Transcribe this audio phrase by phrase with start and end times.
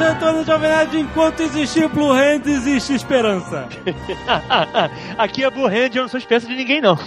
[0.00, 3.68] No Jovem Nerd, enquanto existir Blue Hand, existe esperança.
[5.18, 6.98] Aqui é Blue Hand, eu não sou espécie de ninguém, não.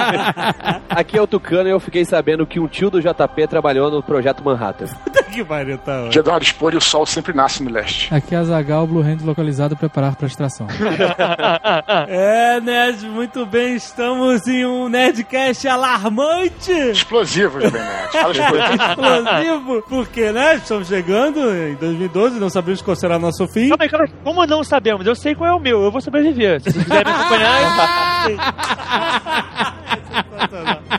[0.88, 4.02] Aqui é o Tucano e eu fiquei sabendo que um tio do JP trabalhou no
[4.02, 4.86] Projeto Manhattan.
[5.04, 6.08] Puta que pariu, tá ó.
[6.08, 8.12] Dia da hora de expor e o sol sempre nasce no leste.
[8.14, 10.66] Aqui é a Zagal, Blue Hand localizado, preparar para extração.
[12.08, 16.72] É, Nerd, muito bem, estamos em um Nerdcast alarmante.
[16.72, 18.12] Explosivo, Jovem Nerd.
[18.12, 18.82] Fala explosivo.
[18.82, 23.68] Explosivo, porque, né, estamos chegando em 2012, não sabemos qual será nosso fim.
[23.68, 24.12] Calma aí, calma aí.
[24.22, 25.06] Como não sabemos?
[25.06, 26.60] Eu sei qual é o meu, eu vou sobreviver.
[26.60, 27.58] Se vocês quiserem me acompanhar,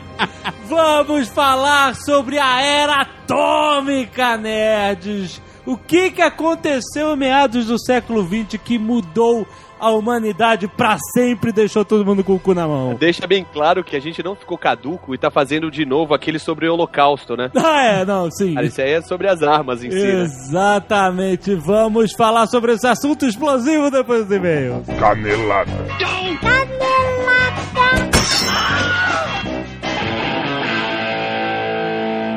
[0.68, 5.42] Vamos falar sobre a era atômica, nerds.
[5.66, 9.46] O que, que aconteceu em meados do século XX que mudou
[9.80, 12.94] a humanidade pra sempre deixou todo mundo com o cu na mão?
[12.94, 16.38] Deixa bem claro que a gente não ficou caduco e tá fazendo de novo aquele
[16.38, 17.50] sobre o holocausto, né?
[17.56, 18.54] Ah, é, não, sim.
[18.54, 20.22] Cara, isso aí é sobre as armas em si, né?
[20.22, 21.54] Exatamente.
[21.54, 24.82] Vamos falar sobre esse assunto explosivo depois do e-mail.
[24.98, 25.70] Canelada.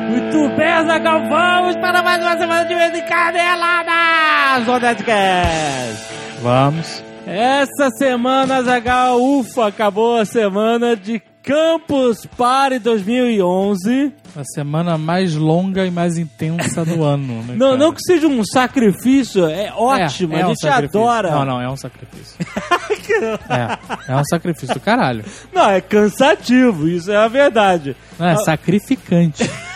[0.10, 6.14] Muito bem, Zagal, vamos para mais uma semana de vez em Caneladas do Nerdcast.
[6.42, 7.03] Vamos.
[7.26, 14.14] Essa semana, Zagal, ufa, acabou a semana de Campus Party 2011.
[14.36, 17.56] A semana mais longa e mais intensa do ano, né?
[17.58, 17.78] Não, cara?
[17.78, 21.00] não que seja um sacrifício, é ótimo, É, é a um gente sacrifício.
[21.02, 21.32] adora.
[21.32, 22.38] Não, não, é um sacrifício.
[23.50, 25.24] é, é um sacrifício do caralho.
[25.54, 27.96] Não, é cansativo, isso é a verdade.
[28.20, 29.50] Não, é sacrificante.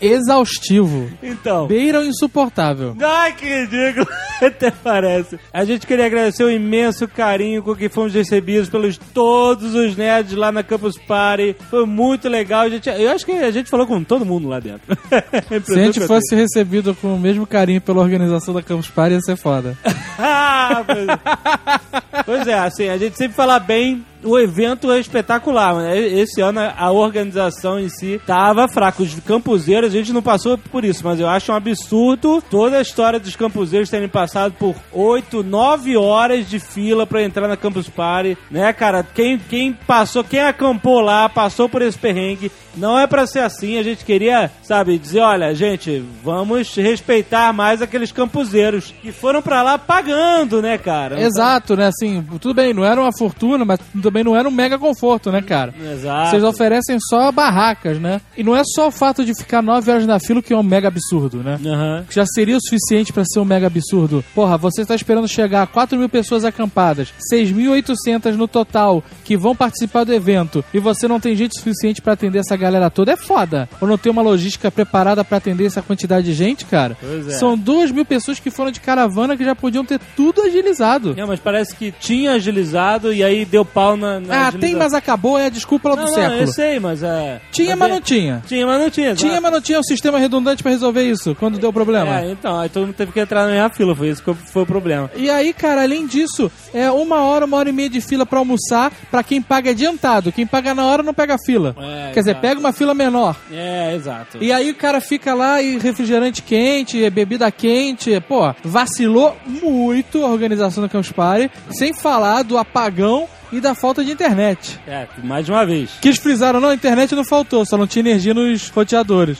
[0.00, 1.10] Exaustivo.
[1.22, 1.66] Então.
[1.66, 2.96] Beira o insuportável.
[3.00, 4.06] Ai, que ridículo.
[4.40, 5.38] Até parece.
[5.52, 10.34] A gente queria agradecer o imenso carinho com que fomos recebidos pelos todos os nerds
[10.34, 11.54] lá na Campus Party.
[11.68, 12.62] Foi muito legal.
[12.62, 14.96] A gente, eu acho que a gente falou com todo mundo lá dentro.
[15.64, 19.20] Se a gente fosse recebido com o mesmo carinho pela organização da Campus Party, ia
[19.20, 19.76] ser foda.
[20.22, 22.22] Ah, é.
[22.24, 24.04] pois é, assim, a gente sempre fala bem.
[24.22, 29.02] O evento é espetacular, mas esse ano a organização em si tava fraca.
[29.02, 32.82] Os campuseiros, a gente não passou por isso, mas eu acho um absurdo toda a
[32.82, 37.88] história dos campuseiros terem passado por 8, 9 horas de fila pra entrar na Campus
[37.88, 39.02] Party, né, cara?
[39.02, 42.52] Quem, quem passou, quem acampou lá, passou por esse perrengue.
[42.76, 47.82] Não é pra ser assim, a gente queria, sabe, dizer, olha, gente, vamos respeitar mais
[47.82, 51.20] aqueles campuseiros que foram pra lá pagando, né, cara?
[51.20, 51.88] Exato, né?
[51.88, 55.42] Assim, tudo bem, não era uma fortuna, mas também não era um mega conforto, né,
[55.42, 55.74] cara?
[55.92, 56.30] Exato.
[56.30, 58.20] Vocês oferecem só barracas, né?
[58.36, 60.62] E não é só o fato de ficar 9 horas na fila que é um
[60.62, 61.58] mega absurdo, né?
[61.64, 62.04] Aham.
[62.08, 64.24] Que já seria o suficiente pra ser um mega absurdo.
[64.34, 69.54] Porra, você tá esperando chegar a 4 mil pessoas acampadas, 6.800 no total, que vão
[69.54, 73.16] participar do evento, e você não tem gente suficiente pra atender essa galera toda, é
[73.16, 73.68] foda.
[73.80, 76.96] Ou não tem uma logística preparada pra atender essa quantidade de gente, cara?
[77.00, 77.32] Pois é.
[77.32, 81.14] São 2 mil pessoas que foram de caravana que já podiam ter tudo agilizado.
[81.16, 84.20] Não, mas parece que tinha agilizado e aí deu pau na.
[84.20, 84.60] na Ah, agilização.
[84.60, 86.40] tem, mas acabou, é a desculpa lá do não, não, século.
[86.42, 87.40] eu sei, mas é.
[87.50, 88.42] Tinha, mas é- não tinha.
[88.46, 89.14] Tinha, mas não tinha.
[89.14, 92.20] Tinha, mas não tinha um sistema redundante pra resolver isso quando deu problema.
[92.20, 94.62] É, então, aí todo mundo teve que entrar na minha fila, foi isso que foi
[94.62, 95.10] o problema.
[95.16, 98.38] E aí, cara, além disso, é uma hora, uma hora e meia de fila pra
[98.38, 100.32] almoçar pra quem paga adiantado.
[100.32, 101.74] Quem paga na hora não pega fila.
[101.78, 103.36] É, Quer dizer, pega uma fila menor.
[103.50, 104.38] É, exato.
[104.40, 108.20] E aí o cara fica lá e refrigerante quente, bebida quente.
[108.22, 114.04] Pô, vacilou muito a organização do Campus Party, sem falar do apagão e da falta
[114.04, 114.78] de internet.
[114.86, 115.90] É, mais de uma vez.
[116.00, 119.38] Que eles frisaram, não, a internet não faltou, só não tinha energia nos roteadores.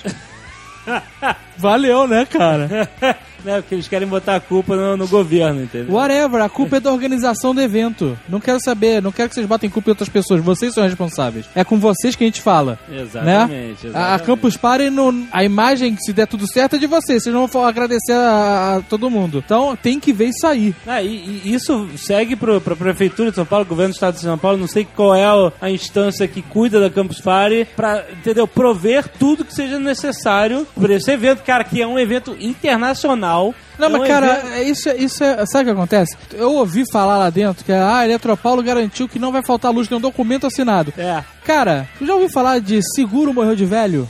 [1.56, 2.88] Valeu, né, cara?
[3.45, 5.95] né, porque eles querem botar a culpa no, no governo, entendeu?
[5.95, 8.19] Whatever, a culpa é da organização do evento.
[8.28, 10.43] Não quero saber, não quero que vocês botem culpa em outras pessoas.
[10.43, 11.47] Vocês são responsáveis.
[11.55, 12.78] É com vocês que a gente fala.
[12.91, 13.93] Exatamente, Né?
[13.95, 14.27] A, a exatamente.
[14.27, 14.84] Campus Party,
[15.33, 17.23] a imagem, se der tudo certo, é de vocês.
[17.23, 19.43] Vocês não vão agradecer a, a todo mundo.
[19.45, 20.75] Então tem que ver isso aí.
[20.86, 24.21] Ah, e, e isso segue pro, pra Prefeitura de São Paulo, governo do Estado de
[24.21, 25.25] São Paulo, não sei qual é
[25.60, 30.95] a, instância que cuida da Campus Party, pra, entendeu, prover tudo que seja necessário para
[30.95, 33.29] esse evento, cara, que é um evento internacional.
[33.78, 35.47] Não, É mas um cara, evento- é isso, é- isso é.
[35.47, 36.16] Sabe o que acontece?
[36.32, 39.97] Eu ouvi falar lá dentro que a Eletropaulo garantiu que não vai faltar luz, tem
[39.97, 40.92] um documento assinado.
[40.98, 41.22] É.
[41.44, 44.09] Cara, tu já ouviu falar de seguro morreu de velho?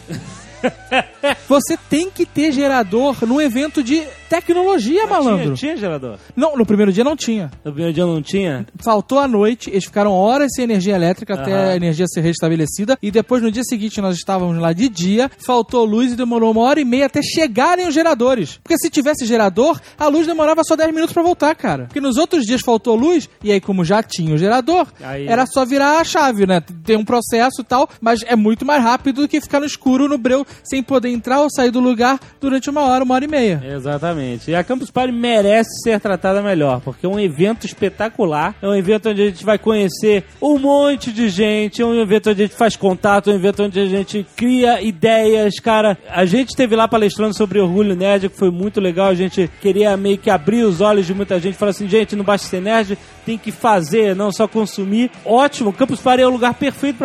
[1.49, 5.45] Você tem que ter gerador num evento de tecnologia, malandro.
[5.55, 6.17] Tinha, tinha gerador?
[6.37, 7.51] Não, no primeiro dia não tinha.
[7.65, 8.65] No primeiro dia não tinha?
[8.83, 12.97] Faltou a noite, eles ficaram horas sem energia elétrica até a energia ser restabelecida.
[13.03, 16.63] E depois, no dia seguinte, nós estávamos lá de dia, faltou luz e demorou uma
[16.63, 18.59] hora e meia até chegarem os geradores.
[18.63, 21.85] Porque se tivesse gerador, a luz demorava só 10 minutos pra voltar, cara.
[21.87, 25.45] Porque nos outros dias faltou luz, e aí, como já tinha o gerador, Aí- era
[25.47, 26.63] só virar a chave, né?
[26.85, 30.09] Tem um processo e tal, mas é muito mais rápido do que ficar no escuro,
[30.09, 33.29] no breu, sem poder entrar ou sair do lugar durante uma hora, uma hora e
[33.29, 33.61] meia.
[33.65, 34.20] Exatamente.
[34.49, 38.55] E a Campus Party merece ser tratada melhor, porque é um evento espetacular.
[38.61, 42.31] É um evento onde a gente vai conhecer um monte de gente, é um evento
[42.31, 45.59] onde a gente faz contato, é um evento onde a gente cria ideias.
[45.61, 49.09] Cara, a gente esteve lá palestrando sobre orgulho nerd, que foi muito legal.
[49.09, 52.25] A gente queria meio que abrir os olhos de muita gente, falar assim, gente, não
[52.25, 52.99] basta ser nerd,
[53.31, 55.11] tem que fazer, não só consumir.
[55.25, 56.99] Ótimo, Campus Party é o lugar perfeito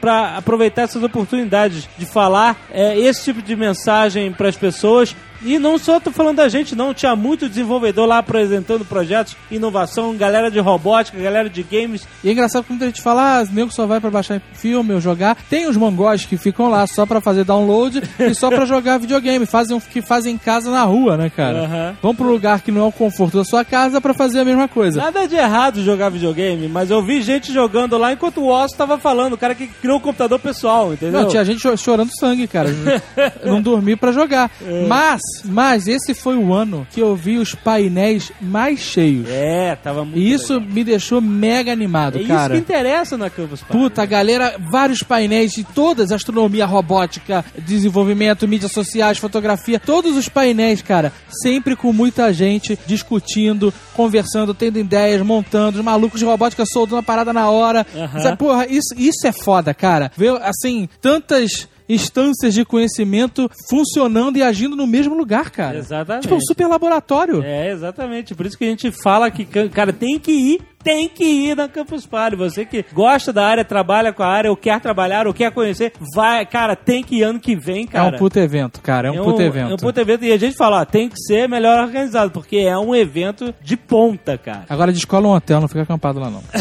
[0.00, 5.14] para aproveitar essas oportunidades de falar é, esse tipo de mensagem para as pessoas.
[5.44, 6.94] E não só tô falando da gente, não.
[6.94, 12.06] Tinha muito desenvolvedor lá apresentando projetos, inovação, galera de robótica, galera de games.
[12.22, 15.00] E é engraçado que muita gente fala, ah, nego só vai pra baixar filme ou
[15.00, 15.36] jogar.
[15.50, 19.44] Tem os mongóis que ficam lá só pra fazer download e só pra jogar videogame.
[19.44, 21.64] Fazem que fazem em casa na rua, né, cara?
[21.64, 21.96] Aham.
[22.00, 24.68] Vão pro lugar que não é o conforto da sua casa pra fazer a mesma
[24.68, 25.00] coisa.
[25.00, 28.98] Nada de errado jogar videogame, mas eu vi gente jogando lá enquanto o Osso tava
[28.98, 31.22] falando, o cara que criou o computador pessoal, entendeu?
[31.22, 32.68] Não, tinha gente cho- chorando sangue, cara.
[33.44, 34.50] não dormi pra jogar.
[34.64, 34.86] É.
[34.86, 39.26] Mas, mas esse foi o ano que eu vi os painéis mais cheios.
[39.28, 40.68] É, tava muito E isso legal.
[40.70, 42.54] me deixou mega animado, É isso cara.
[42.54, 43.72] que interessa na Campus Party.
[43.72, 50.28] Puta, a galera, vários painéis de todas, astronomia, robótica, desenvolvimento, mídias sociais, fotografia, todos os
[50.28, 51.12] painéis, cara,
[51.42, 57.02] sempre com muita gente discutindo, conversando, tendo ideias, montando, os malucos de robótica soltando a
[57.02, 57.86] parada na hora.
[58.20, 60.10] Sabe, Porra, isso, isso é foda, cara.
[60.16, 65.78] Ver, assim, tantas instâncias de conhecimento funcionando e agindo no mesmo lugar, cara.
[65.78, 66.22] Exatamente.
[66.22, 67.42] Tipo um super laboratório.
[67.42, 68.34] É, exatamente.
[68.34, 71.68] Por isso que a gente fala que, cara, tem que ir, tem que ir na
[71.68, 72.36] Campus Party.
[72.36, 75.92] Você que gosta da área, trabalha com a área, ou quer trabalhar, ou quer conhecer,
[76.14, 78.16] vai, cara, tem que ir ano que vem, É cara.
[78.16, 79.08] um puto evento, cara.
[79.08, 79.70] É um puto evento.
[79.70, 80.24] É um puto evento.
[80.24, 83.76] E a gente fala, ó, tem que ser melhor organizado, porque é um evento de
[83.76, 84.64] ponta, cara.
[84.68, 86.42] Agora descola um hotel, não fica acampado lá não.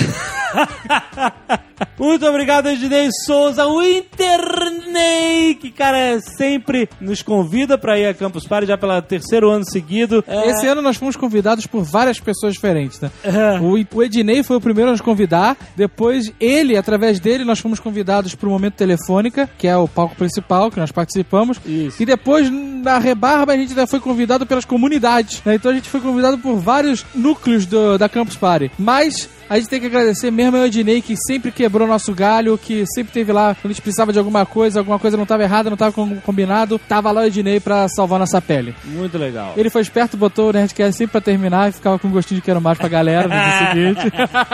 [1.97, 8.45] Muito obrigado, Ednei Souza, o Internei, que, cara, sempre nos convida pra ir a Campus
[8.47, 10.23] Party já pelo terceiro ano seguido.
[10.27, 13.09] É, Esse ano nós fomos convidados por várias pessoas diferentes, né?
[13.23, 13.59] É.
[13.59, 15.57] O, o Ednei foi o primeiro a nos convidar.
[15.75, 20.15] Depois, ele, através dele, nós fomos convidados para o Momento Telefônica, que é o palco
[20.15, 21.57] principal que nós participamos.
[21.65, 22.01] Isso.
[22.01, 25.41] E depois, na Rebarba, a gente ainda foi convidado pelas comunidades.
[25.45, 25.55] né?
[25.55, 28.71] Então a gente foi convidado por vários núcleos do- da Campus Party.
[28.77, 32.85] Mas a gente tem que agradecer mesmo ao Ednei, que sempre quebrou nosso galho, que
[32.85, 35.69] sempre teve lá quando a gente precisava de alguma coisa, alguma coisa não estava errada,
[35.69, 36.79] não estava combinado.
[36.79, 38.73] Tava lá o Ednei pra salvar nossa pele.
[38.85, 39.53] Muito legal.
[39.57, 42.61] Ele foi esperto, botou o Nerdcast sempre pra terminar e ficava com gostinho de quero
[42.61, 44.13] mais pra galera no dia seguinte.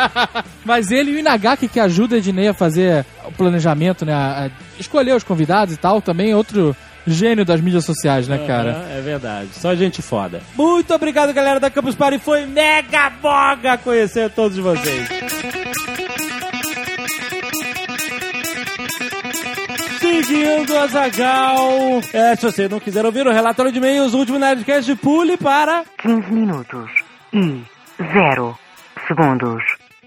[0.65, 4.15] Mas ele e o Inagaki, que ajuda a Ednei a fazer o planejamento, né?
[4.15, 6.75] A, a escolher os convidados e tal, também é outro
[7.07, 8.85] gênio das mídias sociais, né, cara?
[8.91, 9.49] É verdade.
[9.53, 10.41] Só gente foda.
[10.55, 12.19] Muito obrigado, galera da Campus Party.
[12.19, 15.07] Foi mega boga conhecer todos vocês.
[19.99, 22.01] Seguindo a Zagal.
[22.13, 25.83] É, se você não quiser ouvir o relatório de e-mails, o último Nerdcast, pule para
[25.97, 26.89] 15 minutos
[27.33, 27.63] e
[28.13, 28.57] 0
[29.07, 29.63] segundos.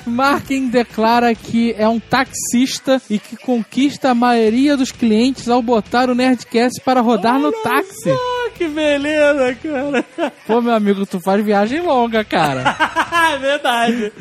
[0.06, 6.10] Markin declara que é um taxista e que conquista a maioria dos clientes ao botar
[6.10, 8.10] o Nerdcast para rodar no táxi.
[8.10, 10.04] Ah, que beleza, cara.
[10.46, 12.76] Pô, meu amigo, tu faz viagem longa, cara.
[13.34, 14.12] é verdade.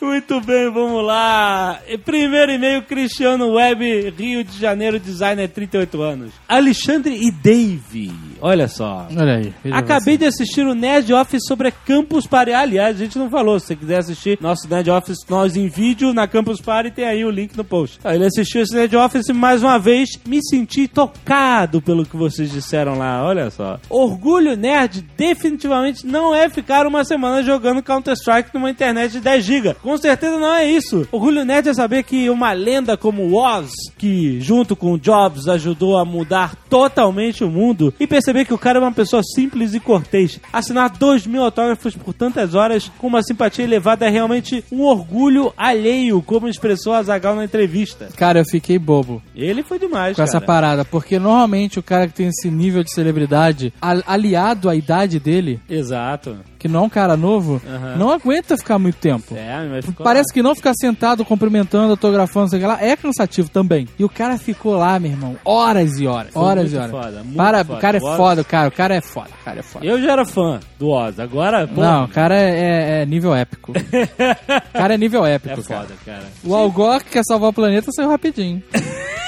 [0.00, 1.78] Muito bem, vamos lá.
[2.04, 6.32] Primeiro e-mail, Cristiano Web, Rio de Janeiro, designer, 38 anos.
[6.48, 8.12] Alexandre e Dave.
[8.40, 9.06] Olha só.
[9.16, 9.54] Olha aí.
[9.72, 12.52] Acabei de assistir o Nerd Office sobre a Campus Party.
[12.52, 13.58] Aliás, a gente não falou.
[13.58, 17.24] Se você quiser assistir nosso Nerd Office, nós em vídeo na Campus Party, tem aí
[17.24, 17.98] o link no post.
[18.04, 20.10] Ah, Ele assistiu esse Nerd Office mais uma vez.
[20.26, 23.03] Me senti tocado pelo que vocês disseram lá.
[23.24, 23.78] Olha só.
[23.88, 29.74] Orgulho Nerd definitivamente não é ficar uma semana jogando Counter-Strike numa internet de 10 GB.
[29.82, 31.06] Com certeza não é isso.
[31.10, 36.04] Orgulho Nerd é saber que uma lenda como Oz, que junto com Jobs ajudou a
[36.04, 40.40] mudar totalmente o mundo, e perceber que o cara é uma pessoa simples e cortês.
[40.52, 45.52] Assinar 2 mil autógrafos por tantas horas com uma simpatia elevada é realmente um orgulho
[45.56, 48.08] alheio, como expressou Azagal na entrevista.
[48.16, 50.46] Cara, eu fiquei bobo Ele foi demais, com essa cara.
[50.46, 55.18] parada, porque normalmente o cara que tem esse nível de celebridade, al- aliado à idade
[55.20, 56.38] dele, Exato.
[56.58, 57.96] que não é um cara novo, Aham.
[57.96, 59.34] não aguenta ficar muito tempo.
[59.36, 63.86] É, mas ficou Parece que não ficar sentado cumprimentando, autografando, sei lá, é cansativo também.
[63.98, 66.90] E o cara ficou lá, meu irmão, horas e horas, Foi horas e horas.
[66.90, 67.78] foda, muito Para, foda.
[67.78, 69.84] o cara é foda, cara, o cara é foda, o cara é foda.
[69.86, 73.34] Eu já era fã do Oz, agora, pô, Não, o cara é, é- é nível
[73.34, 73.72] épico.
[73.74, 75.80] o cara é nível épico, é cara.
[75.82, 76.24] foda, cara.
[76.44, 78.62] O Algor que quer salvar o planeta saiu rapidinho.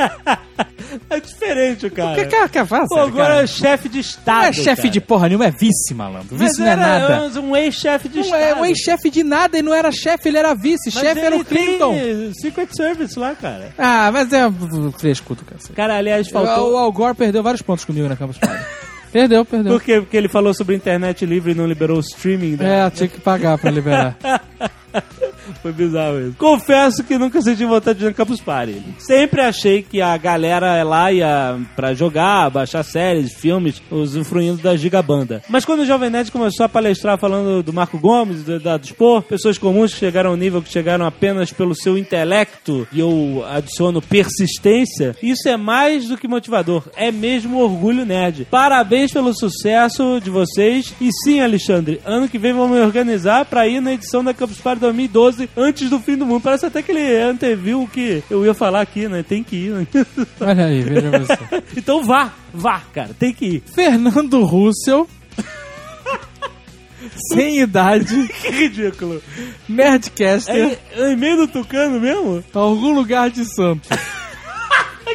[1.08, 2.16] É diferente, o cara.
[2.16, 4.38] Que cara, que faz, Pô, agora é chefe de Estado.
[4.42, 4.90] Não é chefe cara.
[4.90, 6.28] de porra nenhuma, é vice, malandro.
[6.32, 7.40] Mas Vice não é nada.
[7.40, 8.42] um ex-chefe de Não Estado.
[8.42, 10.90] é um ex-chefe de nada e não era chefe, ele era vice.
[10.92, 11.94] Mas Chefe era o Clinton.
[12.34, 13.72] Secret Service lá, cara.
[13.78, 15.72] Ah, mas é uh, fresco do cacete.
[15.74, 16.72] Cara, aliás, O, faltou...
[16.72, 18.64] o Al Gore perdeu vários pontos comigo na Campus Party.
[19.12, 19.72] perdeu, perdeu.
[19.72, 20.00] Por quê?
[20.00, 22.56] Porque ele falou sobre internet livre e não liberou o streaming.
[22.56, 22.86] Né?
[22.86, 24.16] É, tinha que pagar pra liberar.
[25.62, 26.36] Foi bizarro isso.
[26.38, 28.82] Confesso que nunca senti vontade de ir no Campus Party.
[28.98, 35.42] Sempre achei que a galera lá ia pra jogar, baixar séries, filmes, usufruindo da gigabanda.
[35.48, 39.22] Mas quando o Jovem Nerd começou a palestrar falando do Marco Gomes, da, da Dispor,
[39.22, 44.02] pessoas comuns que chegaram ao nível que chegaram apenas pelo seu intelecto, e eu adiciono
[44.02, 46.84] persistência, isso é mais do que motivador.
[46.96, 48.46] É mesmo orgulho nerd.
[48.50, 50.94] Parabéns pelo sucesso de vocês.
[51.00, 54.58] E sim, Alexandre, ano que vem vamos me organizar pra ir na edição da Campus
[54.58, 56.40] Party 2012 antes do fim do mundo.
[56.40, 59.22] Parece até que ele anteviu o que eu ia falar aqui, né?
[59.22, 59.70] Tem que ir.
[59.72, 59.86] Né?
[60.40, 61.38] Olha aí, veja você.
[61.76, 63.62] então vá, vá, cara, tem que ir.
[63.74, 65.08] Fernando Russell.
[67.32, 69.22] sem idade, Que ridículo.
[69.68, 72.44] Nerdcaster, É, é e-mail do Tucano mesmo?
[72.54, 73.88] algum lugar de Santos.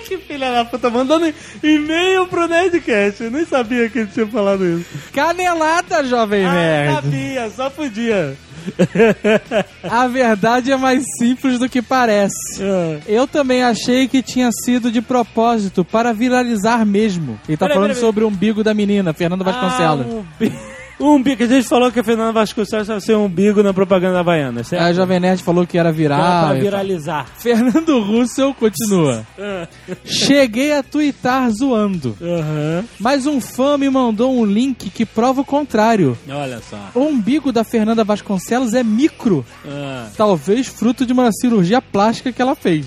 [0.08, 3.24] Que filha da puta, mandando e-mail pro Nerdcast.
[3.24, 4.86] Eu nem sabia que ele tinha falado isso.
[5.14, 6.94] Canelada, jovem Ah, nerd.
[6.96, 8.38] sabia, só podia.
[9.84, 12.62] A verdade é mais simples do que parece.
[12.62, 13.00] Ah.
[13.08, 17.40] Eu também achei que tinha sido de propósito, para viralizar mesmo.
[17.48, 20.06] Ele tá Peraí, falando peraí, sobre o umbigo da menina, Fernanda Vasconcelos.
[20.10, 21.44] Ah, um um umbigo.
[21.44, 24.82] A gente falou que a Fernanda Vasconcelos ser um umbigo na propaganda da Havaiana, certo?
[24.84, 26.20] A Jovem Nerd falou que era viral.
[26.20, 26.62] Pra e tal.
[26.62, 27.26] viralizar.
[27.38, 29.26] Fernando Russell continua.
[30.04, 32.84] Cheguei a twittar zoando, Aham.
[33.00, 36.18] mas um fã me mandou um link que prova o contrário.
[36.30, 36.78] Olha só.
[36.94, 40.08] O umbigo da Fernanda Vasconcelos é micro, Ah.
[40.18, 42.86] talvez fruto de uma cirurgia plástica que ela fez,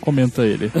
[0.00, 0.70] comenta ele.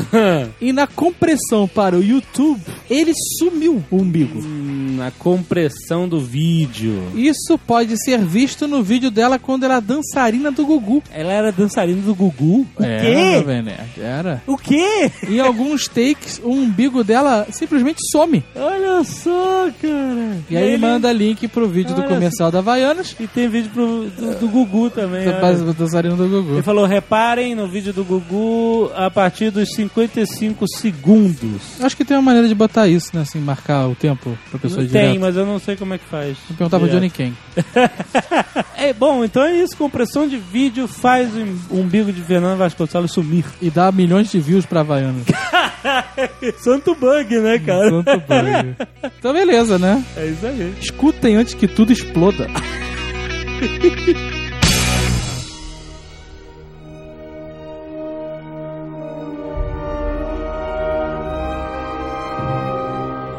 [0.60, 4.40] E na compressão para o YouTube, ele sumiu o umbigo.
[4.40, 6.69] Hum, a compressão do vídeo.
[6.70, 7.02] Vídeo.
[7.14, 11.02] Isso pode ser visto no vídeo dela quando ela é dançarina do Gugu.
[11.12, 12.66] Ela era dançarina do Gugu.
[12.78, 13.34] O Era, quê?
[13.38, 14.42] Jovem Nerd, Era.
[14.46, 15.10] O quê?
[15.28, 18.42] Em alguns takes, o umbigo dela simplesmente some.
[18.54, 20.38] Olha só, cara.
[20.48, 23.16] E aí ele manda link pro vídeo do Olha comercial da Havaianas.
[23.18, 25.24] E tem vídeo pro, do, do Gugu também.
[25.24, 26.54] Do dançarino do Gugu.
[26.54, 31.80] Ele falou, reparem no vídeo do Gugu a partir dos 55 segundos.
[31.80, 33.22] Acho que tem uma maneira de botar isso, né?
[33.22, 35.20] Assim, marcar o tempo pra pessoa ir Tem, direto.
[35.20, 36.36] mas eu não sei como é que faz.
[36.60, 36.88] Perguntar pro.
[36.90, 37.32] Johnny Ken.
[38.76, 39.74] É, bom, então é isso.
[39.78, 41.30] Compressão de vídeo faz
[41.70, 43.46] o umbigo de Fernando Vasconcelos sumir.
[43.62, 45.24] E dá milhões de views pra Havaianas.
[46.62, 47.88] Santo bug, né, cara?
[47.88, 48.76] Santo bug.
[49.18, 50.04] Então beleza, né?
[50.16, 50.74] É isso aí.
[50.78, 52.46] Escutem antes que tudo exploda.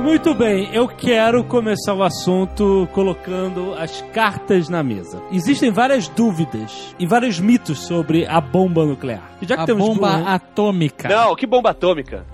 [0.01, 5.21] Muito bem, eu quero começar o assunto colocando as cartas na mesa.
[5.31, 9.21] Existem várias dúvidas e vários mitos sobre a bomba nuclear.
[9.41, 11.07] E já que A temos bomba um- atômica.
[11.07, 12.25] Não, que bomba atômica.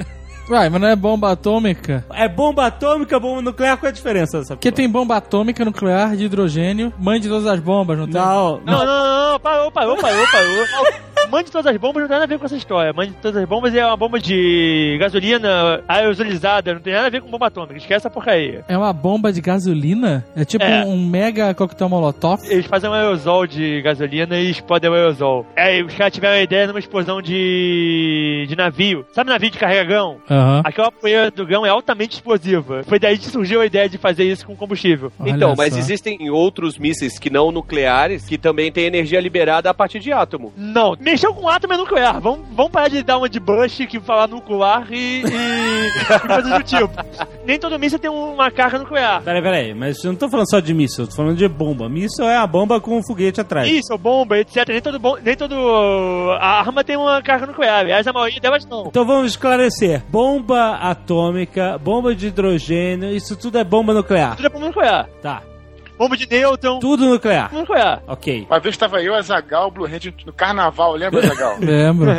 [0.49, 2.05] Uai, mas não é bomba atômica?
[2.13, 6.15] É bomba atômica, bomba nuclear, qual é a diferença dessa Porque tem bomba atômica, nuclear,
[6.15, 8.15] de hidrogênio, mãe de todas as bombas, não tem?
[8.21, 11.07] Não, Não, não, não, não, parou, parou, parou, parou.
[11.31, 12.93] Mãe de todas as bombas não tem nada a ver com essa história.
[12.93, 17.09] Mãe de todas as bombas é uma bomba de gasolina aerosolizada, não tem nada a
[17.09, 17.75] ver com bomba atômica.
[17.77, 18.63] Esquece essa porcaria.
[18.67, 20.25] É uma bomba de gasolina?
[20.35, 20.85] É tipo É.
[20.85, 22.41] um mega coquetel molotov?
[22.49, 25.45] Eles fazem um aerosol de gasolina e explodem o aerosol.
[25.57, 29.05] Aí os caras tiveram a ideia numa explosão de, de navio.
[29.11, 30.17] Sabe navio de carregão?
[30.29, 30.61] Aham.
[30.63, 32.83] Aquela poeira do grão é altamente explosiva.
[32.85, 35.11] Foi daí que surgiu a ideia de fazer isso com combustível.
[35.19, 39.73] Olha então, mas existem outros mísseis que não nucleares que também têm energia liberada a
[39.73, 40.53] partir de átomo.
[40.55, 42.21] Não, mexeu com átomo é nuclear.
[42.21, 46.53] Vamos, vamos parar de dar uma de Bush que falar nuclear e, e, e coisas
[46.53, 46.93] do tipo.
[47.43, 49.23] Nem todo míssil tem uma carga nuclear.
[49.23, 51.89] Peraí, peraí, mas eu não tô falando só de míssil, eu tô falando de bomba.
[51.89, 53.67] Míssil é a bomba com um foguete atrás.
[53.67, 54.67] Isso, bomba, etc.
[54.67, 55.55] Nem todo, bom, nem todo
[56.39, 57.79] a arma tem uma carga nuclear.
[57.79, 58.85] Aliás, a maioria delas não.
[58.87, 60.03] Então vamos esclarecer.
[60.09, 64.35] Bomba atômica, bomba de hidrogênio, isso tudo é bomba nuclear.
[64.35, 65.09] Tudo é bomba nuclear.
[65.21, 65.41] Tá.
[65.97, 67.51] Bomba de nêutron, Tudo nuclear.
[67.53, 68.01] nuclear.
[68.07, 68.45] Ok.
[68.49, 71.57] Uma vez tava eu, a Zagal, o Blue Hand no carnaval, lembra, Zagal?
[71.59, 72.11] Lembro.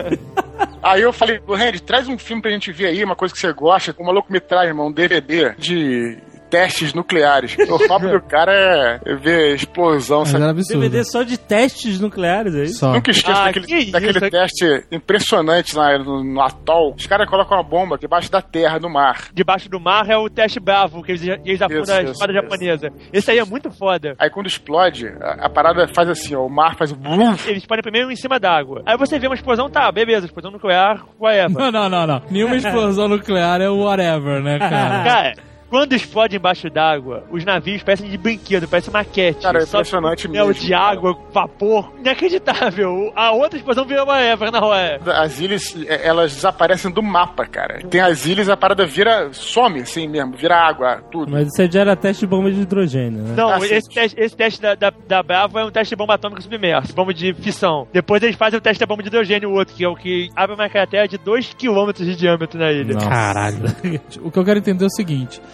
[0.83, 3.41] aí eu falei, Blue Hand, traz um filme pra gente ver aí, uma coisa que
[3.41, 3.95] você gosta.
[3.99, 6.19] O maluco me traz, irmão, um DVD de
[6.51, 7.57] testes nucleares.
[7.69, 10.43] O foco do cara é ver explosão, Mas sabe?
[10.43, 10.81] era absurdo.
[10.81, 12.69] DVD só de testes nucleares aí.
[12.69, 12.93] Só.
[12.93, 16.95] Nunca esqueço Ah, daquele, que isso, daquele é- teste impressionante lá no, no atol.
[16.97, 19.29] Os caras colocam uma bomba debaixo da terra, no mar.
[19.33, 22.33] Debaixo do mar é o teste Bravo, que eles, eles afundam Isso, a isso, espada
[22.33, 22.43] isso.
[22.43, 22.93] japonesa.
[23.13, 24.15] Esse aí é muito foda.
[24.19, 27.35] Aí quando explode, a, a parada faz assim, ó, o mar faz blum.
[27.47, 28.83] Eles podem primeiro em cima d'água.
[28.87, 31.49] Aí você vê uma explosão, tá, beleza, explosão nuclear, whatever.
[31.59, 32.23] Não, não, não, não.
[32.31, 35.05] Nenhuma explosão nuclear é o whatever, né, cara?
[35.05, 35.33] Cara,
[35.69, 39.43] quando explode embaixo d'água, os navios parecem de brinquedo, parece maquete.
[39.43, 40.85] Cara, é Só impressionante mel mesmo, de cara.
[40.93, 41.93] água, vapor.
[42.01, 43.13] Inacreditável.
[43.15, 45.01] A outra explosão virou whatever na hora.
[45.23, 47.81] As ilhas, é, elas desaparecem do mapa, cara.
[47.89, 51.31] Tem as ilhas, a parada vira, some assim mesmo, vira água, tudo.
[51.33, 53.35] Mas isso aí já era teste de bomba de hidrogênio, né?
[53.37, 53.75] Não, Ah, sim.
[53.75, 56.93] esse, teste, esse teste da, da, da Bravo é um teste de bomba atômica submersa,
[56.93, 57.87] bomba de fissão.
[57.93, 60.29] Depois eles fazem o teste da bomba de hidrogênio, o outro, que é o que
[60.37, 62.95] abre uma cratera de 2km de diâmetro na ilha.
[62.97, 63.59] Caralho.
[64.23, 65.41] O que eu quero entender é o seguinte: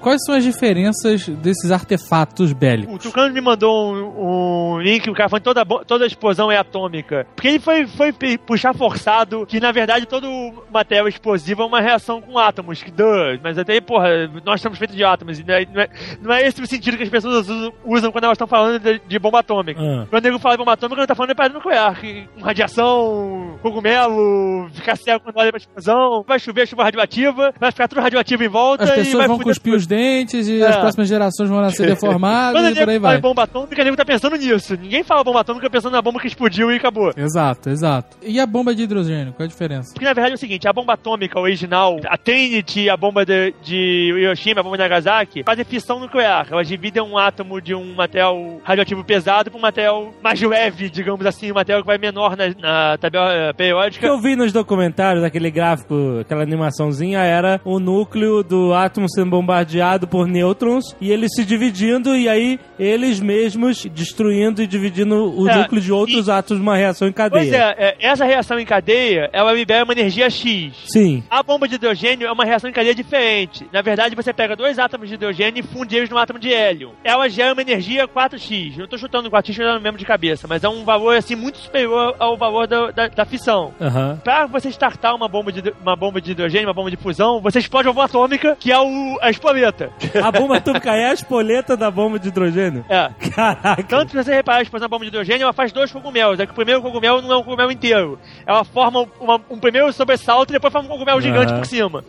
[0.00, 2.94] quais são as diferenças desses artefatos bélicos?
[2.94, 6.56] O Tucano me mandou um, um link, o cara falando que toda, toda explosão é
[6.56, 7.26] atômica.
[7.34, 12.20] Porque ele foi, foi puxar forçado que, na verdade, todo material explosivo é uma reação
[12.20, 12.82] com átomos.
[12.82, 15.38] Que, duh, mas até aí, porra, nós estamos feitos de átomos.
[15.44, 15.88] Não, é, não, é,
[16.20, 19.00] não é esse o sentido que as pessoas usam, usam quando elas estão falando de,
[19.06, 19.80] de bomba atômica.
[19.80, 20.06] Ah.
[20.08, 22.00] Quando o nego fala de bomba atômica, ele tá falando de parada nuclear.
[22.00, 27.70] Que, com radiação, cogumelo, ficar cego quando olha pra explosão, vai chover chuva radioativa, vai
[27.72, 30.66] ficar tudo radioativo em volta As e pessoas vai vão cuspir os dentes e É.
[30.68, 33.16] as próximas gerações vão nascer deformadas e por aí vai.
[33.16, 34.76] em bomba atômica, nego tá pensando nisso.
[34.76, 37.12] Ninguém fala bomba atômica pensando na bomba que explodiu e acabou.
[37.16, 38.16] Exato, exato.
[38.22, 39.92] E a bomba de hidrogênio, qual é a diferença?
[39.94, 43.54] Porque na verdade é o seguinte, a bomba atômica original, a Trinity, a bomba de,
[43.62, 46.46] de Hiroshima, a bomba de Nagasaki, fazem fissão nuclear.
[46.50, 51.24] Elas dividem um átomo de um material radioativo pesado para um material mais leve, digamos
[51.24, 54.06] assim, um material que vai menor na, na tabela eh, O que periódica.
[54.06, 59.77] eu vi nos documentários, aquele gráfico, aquela animaçãozinha, era o núcleo do átomo sendo bombardeado
[60.06, 65.56] por nêutrons e eles se dividindo e aí eles mesmos destruindo e dividindo o É,
[65.56, 67.42] núcleo de outros átomos numa reação em cadeia.
[67.42, 70.72] Pois é, é, essa reação em cadeia, ela libera uma energia X.
[70.86, 71.22] Sim.
[71.30, 73.66] A bomba de hidrogênio é uma reação em cadeia diferente.
[73.72, 76.92] Na verdade, você pega dois átomos de hidrogênio e funde eles num átomo de hélio.
[77.04, 78.72] Ela gera uma energia 4x.
[78.74, 81.34] Eu não tô chutando 4x, tô chutando mesmo de cabeça, mas é um valor assim
[81.34, 83.72] muito superior ao valor da, da, da fissão.
[83.80, 84.20] Aham.
[84.22, 87.58] Pra você startar uma bomba, de, uma bomba de hidrogênio, uma bomba de fusão, você
[87.58, 89.67] explode uma bomba atômica, que é o, a explodir.
[89.68, 89.90] Espoleta.
[90.22, 92.84] A bomba atômica é a espoleta da bomba de hidrogênio?
[92.88, 93.10] É.
[93.30, 93.82] Caraca.
[93.84, 96.38] Tanto se você reparar a explosão da bomba de hidrogênio, ela faz dois cogumelos.
[96.40, 98.18] É que o primeiro cogumelo não é um cogumelo inteiro.
[98.46, 101.60] Ela forma uma- um primeiro sobressalto e depois forma um cogumelo gigante Aham.
[101.60, 102.04] por cima.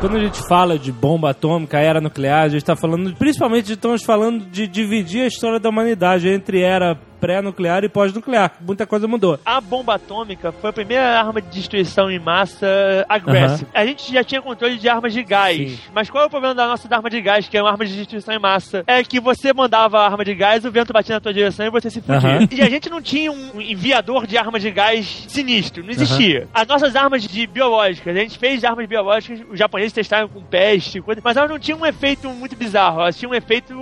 [0.00, 4.02] Quando a gente fala de bomba atômica, era nuclear, a gente tá falando, principalmente estamos
[4.04, 8.52] falando de dividir a história da humanidade entre era pré-nuclear e pós-nuclear.
[8.60, 9.38] Muita coisa mudou.
[9.44, 12.66] A bomba atômica foi a primeira arma de destruição em massa
[13.08, 13.68] aggressive.
[13.74, 15.56] A gente já tinha controle de armas de gás.
[15.56, 15.78] Sim.
[15.94, 17.96] Mas qual é o problema da nossa arma de gás, que é uma arma de
[17.96, 18.84] destruição em massa?
[18.86, 21.70] É que você mandava a arma de gás, o vento batia na tua direção e
[21.70, 22.16] você se fudia.
[22.16, 22.48] Aham.
[22.50, 25.82] E a gente não tinha um enviador de arma de gás sinistro.
[25.82, 26.48] Não existia.
[26.52, 31.00] As nossas armas de biológicas, a gente fez armas biológicas, os japoneses testaram com peste,
[31.00, 33.00] coisa, mas elas não tinham um efeito muito bizarro.
[33.00, 33.74] Elas tinham um efeito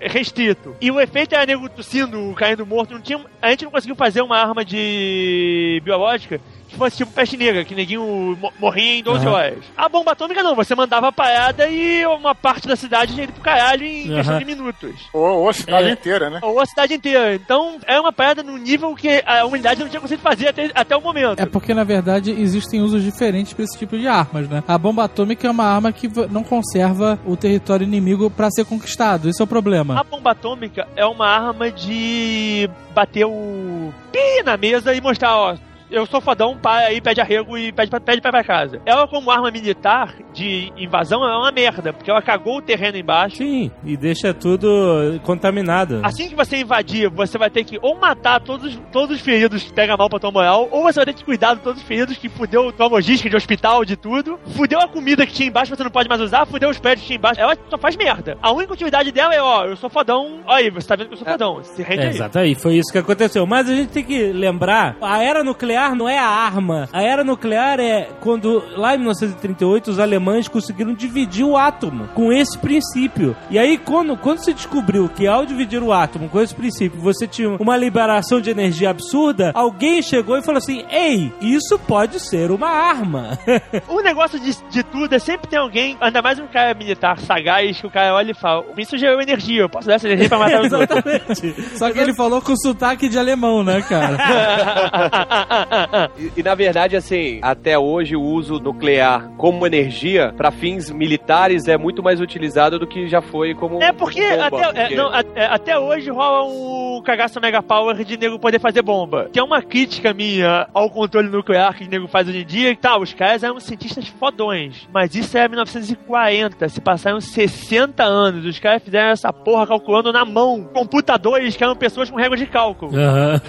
[0.00, 0.74] restrito.
[0.80, 2.94] E o efeito era nego tossindo, caindo morto.
[2.94, 7.36] Não tinha, a gente não conseguiu fazer uma arma de biológica que fosse tipo peste
[7.36, 9.34] negra, que neguinho mo- morria em 12 Aham.
[9.34, 9.58] horas.
[9.76, 13.32] A bomba atômica não, você mandava a parada e uma parte da cidade ia indo
[13.32, 14.38] pro caralho em questão Aham.
[14.38, 14.94] de minutos.
[15.12, 15.92] Ou, ou a cidade É.
[15.92, 16.38] inteira, né?
[16.42, 17.34] Ou a cidade inteira.
[17.34, 20.96] Então é uma parada num nível que a humanidade não tinha conseguido fazer até, até
[20.96, 21.40] o momento.
[21.40, 24.62] É porque, na verdade, existem usos diferentes pra esse tipo de armas, né?
[24.66, 29.28] A bomba atômica é uma arma que não conserva o território inimigo pra ser conquistado.
[29.28, 29.98] Esse é o problema.
[29.98, 35.56] A bomba atômica é uma arma de bater o pi na mesa e mostrar, ó.
[35.90, 38.80] Eu sou fodão, pai, aí pede arrego e pede pede pra ir pra casa.
[38.86, 43.36] Ela, como arma militar de invasão, é uma merda, porque ela cagou o terreno embaixo.
[43.38, 46.00] Sim, e deixa tudo contaminado.
[46.04, 49.72] Assim que você invadir, você vai ter que ou matar todos, todos os feridos que
[49.72, 52.16] pega mal pra tua moral, ou você vai ter que cuidar de todos os feridos
[52.16, 54.38] que fudeu tua logística de hospital, de tudo.
[54.56, 56.46] Fudeu a comida que tinha embaixo, você não pode mais usar.
[56.46, 57.40] Fudeu os prédios que tinha embaixo.
[57.40, 58.38] Ela só faz merda.
[58.40, 60.40] A única utilidade dela é, ó, eu sou fodão.
[60.46, 61.62] Ó aí, você tá vendo que eu sou fodão.
[61.64, 62.10] Se rende É, aí.
[62.10, 63.44] exato aí, foi isso que aconteceu.
[63.46, 66.88] Mas a gente tem que lembrar, a era nuclear não é a arma.
[66.92, 72.32] A era nuclear é quando, lá em 1938, os alemães conseguiram dividir o átomo com
[72.32, 73.36] esse princípio.
[73.48, 77.26] E aí, quando, quando se descobriu que ao dividir o átomo com esse princípio, você
[77.26, 82.50] tinha uma liberação de energia absurda, alguém chegou e falou assim, ei, isso pode ser
[82.50, 83.38] uma arma.
[83.88, 87.80] O negócio de, de tudo é sempre tem alguém, ainda mais um cara militar sagaz,
[87.80, 90.38] que o cara olha e fala: Isso gerou energia, eu posso dar essa energia pra
[90.38, 90.98] matar os outros.
[91.04, 91.78] Exatamente.
[91.78, 94.16] Só que ele falou com sotaque de alemão, né, cara?
[96.18, 101.68] E, e, na verdade, assim, até hoje o uso nuclear como energia para fins militares
[101.68, 104.94] é muito mais utilizado do que já foi como É porque, bomba, até, é, porque-
[104.96, 109.28] não, a- é, até hoje rola um cagaço mega power de nego poder fazer bomba.
[109.32, 112.76] Que é uma crítica minha ao controle nuclear que o nego faz hoje em dia.
[112.76, 114.88] Tá, os caras eram cientistas fodões.
[114.92, 116.68] Mas isso é 1940.
[116.68, 118.44] Se passaram 60 anos.
[118.44, 120.64] Os caras fizeram essa porra calculando na mão.
[120.74, 122.92] Computadores que eram pessoas com régua de cálculo.
[122.96, 123.40] Aham.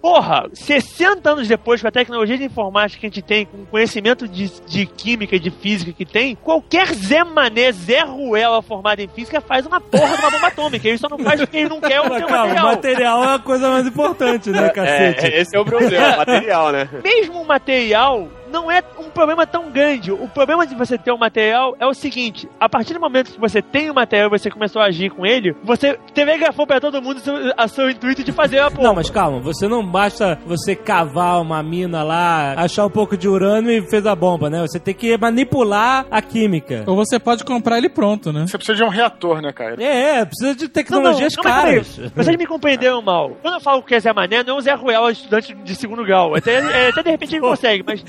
[0.00, 3.66] Porra, 60 anos depois, com a tecnologia de informática que a gente tem, com o
[3.66, 9.00] conhecimento de, de química e de física que tem, qualquer Zé Mané, Zé Ruela formado
[9.00, 10.88] em física faz uma porra de uma bomba atômica.
[10.88, 12.66] Ele só não faz porque ele não quer o Mas seu calma, material.
[12.66, 15.26] material é a coisa mais importante, né, cacete?
[15.26, 16.88] É, é, esse é o problema, material, né?
[17.02, 20.12] Mesmo o material não é um problema tão grande.
[20.12, 23.40] O problema de você ter um material é o seguinte: a partir do momento que
[23.40, 27.00] você tem o material e você começou a agir com ele, você telegrafou pra todo
[27.02, 27.20] mundo
[27.56, 28.88] a seu intuito de fazer a porra.
[28.88, 33.28] Não, mas calma, você não basta você cavar uma mina lá, achar um pouco de
[33.28, 34.60] urânio e fez a bomba, né?
[34.62, 36.84] Você tem que manipular a química.
[36.86, 38.46] Ou você pode comprar ele pronto, né?
[38.46, 39.82] Você precisa de um reator, né, cara?
[39.82, 42.12] É, é, precisa de Não, não, tecnologias não, mas peraí, caras.
[42.14, 43.36] Vocês me compreenderam mal.
[43.42, 46.04] Quando eu falo que é Zé Mané, não é um Zé Ruela, estudante de segundo
[46.04, 46.34] grau.
[46.34, 48.02] Até, é, até de repente ele consegue, mas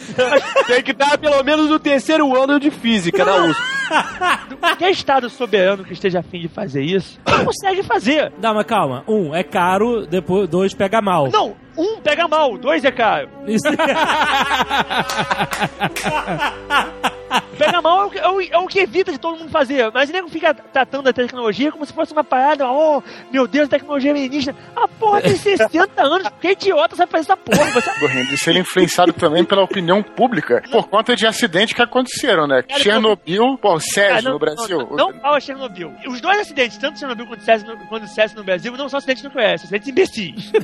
[0.68, 3.80] Tem que estar pelo menos no terceiro ano de física na USP.
[4.60, 8.32] qualquer estado soberano que esteja afim de fazer isso, consegue fazer.
[8.42, 9.04] Não, mas calma.
[9.08, 11.30] Um, é caro, depois dois pega mal.
[11.32, 13.30] Não, um pega mal, dois é caro.
[13.48, 13.68] Isso-
[17.58, 19.92] Pega mal é o, que- é o- é o que evita de todo mundo fazer.
[19.94, 23.68] Mas o nego fica tratando a tecnologia como se fosse uma parada, oh, meu Deus,
[23.70, 24.56] tecnologia alienígena.
[24.76, 27.66] A porra tem 60 anos, que idiota sabe fazer essa porra?
[27.72, 28.34] Você Correndo.
[28.34, 32.62] Isso ele é influenciado também pela opinião pública por conta de acidentes que aconteceram, né?
[32.62, 33.80] Cara, Chernobyl, pô, o
[34.24, 34.78] no Brasil.
[34.92, 35.94] Não, não fala Chernobyl.
[36.08, 39.24] Os dois acidentes, tanto Chernobyl quanto César no, quanto César no Brasil, não são acidentes
[39.24, 40.52] nucleares, são acidentes imbecis.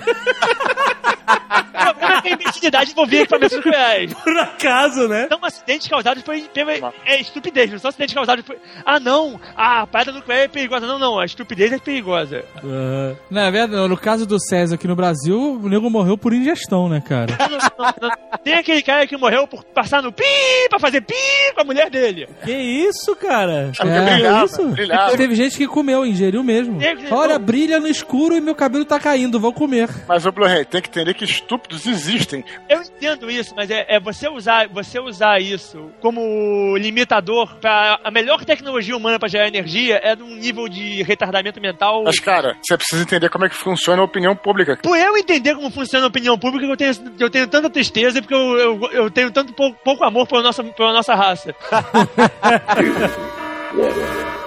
[1.25, 4.13] O problema é que a imbecilidade envolvia equipamentos nucleares.
[4.13, 5.27] Por acaso, né?
[5.27, 8.55] São acidentes causados por pela é, estupidez, não são acidentes causados por.
[8.85, 10.87] Ah, não, a parada nuclear é perigosa.
[10.87, 12.43] Não, não, a estupidez é perigosa.
[12.63, 13.15] Aham.
[13.29, 17.01] Na verdade, no caso do César aqui no Brasil, o nego morreu por ingestão, né,
[17.01, 17.35] cara?
[17.39, 18.39] Não, não, não, não.
[18.43, 20.23] Tem aquele cara que morreu por passar no pi
[20.69, 21.13] pra fazer pi
[21.53, 22.27] com a mulher dele.
[22.43, 23.71] Que isso, cara?
[23.75, 24.67] Que É, brilhava, isso?
[24.69, 25.17] brilhava.
[25.17, 26.79] Teve gente que comeu, ingeriu mesmo.
[26.79, 29.89] Teve- Olha, brilha no escuro e meu cabelo tá caindo, vou comer.
[30.07, 32.45] Mas, ô Blue Ray, tem que entender que estúpidos existem existem.
[32.69, 36.21] Eu entendo isso, mas é, é você usar você usar isso como
[36.77, 42.03] limitador para a melhor tecnologia humana para gerar energia é num nível de retardamento mental.
[42.03, 44.77] Mas, cara, você precisa entender como é que funciona a opinião pública.
[44.81, 48.33] Por eu entender como funciona a opinião pública, eu tenho, eu tenho tanta tristeza porque
[48.33, 51.55] eu, eu, eu tenho tanto pouco, pouco amor pela nossa, pela nossa raça.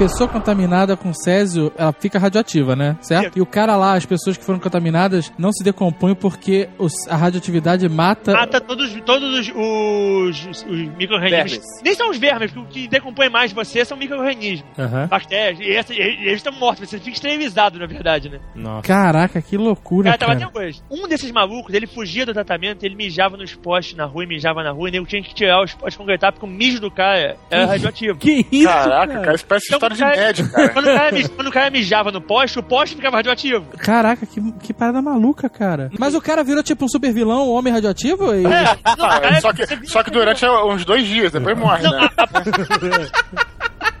[0.00, 2.96] Pessoa contaminada com césio, ela fica radioativa, né?
[3.02, 3.36] Certo?
[3.38, 7.16] E o cara lá, as pessoas que foram contaminadas, não se decompõem porque os- a
[7.16, 8.32] radioatividade mata.
[8.32, 11.60] Mata todos, todos os, os, os micro-organismos.
[11.84, 14.64] Nem são os vermes, porque o que decompõe mais você são micro-organismos.
[14.78, 15.06] Aham.
[15.06, 18.40] Bactérias, e, essa- eles estão mortos, você fica esterilizado, na verdade, né?
[18.54, 18.88] Nossa.
[18.88, 20.46] Caraca, que loucura, Cara, tava cara.
[20.46, 20.80] até hoje.
[20.90, 24.62] Um desses malucos, ele fugia do tratamento, ele mijava nos postes na rua, e mijava
[24.64, 27.36] na rua, e nego tinha que tirar os postes concretar, porque o mijo do cara
[27.50, 28.18] era radioativo.
[28.18, 29.24] Que isso, Caraca, cara?
[29.26, 30.68] cara, parece Então, história de cara- médico, cara.
[30.70, 33.66] Quando o, cara, quando o cara mijava no poste, o poste ficava radioativo.
[33.78, 35.90] Caraca, que, que parada maluca, cara.
[35.98, 38.34] Mas o cara virou tipo um super vilão, um homem radioativo?
[38.34, 38.44] E...
[38.46, 41.92] É, não, Ah, cara, só, que, só que durante uns dois dias, depois morre, Não,
[42.00, 42.08] né?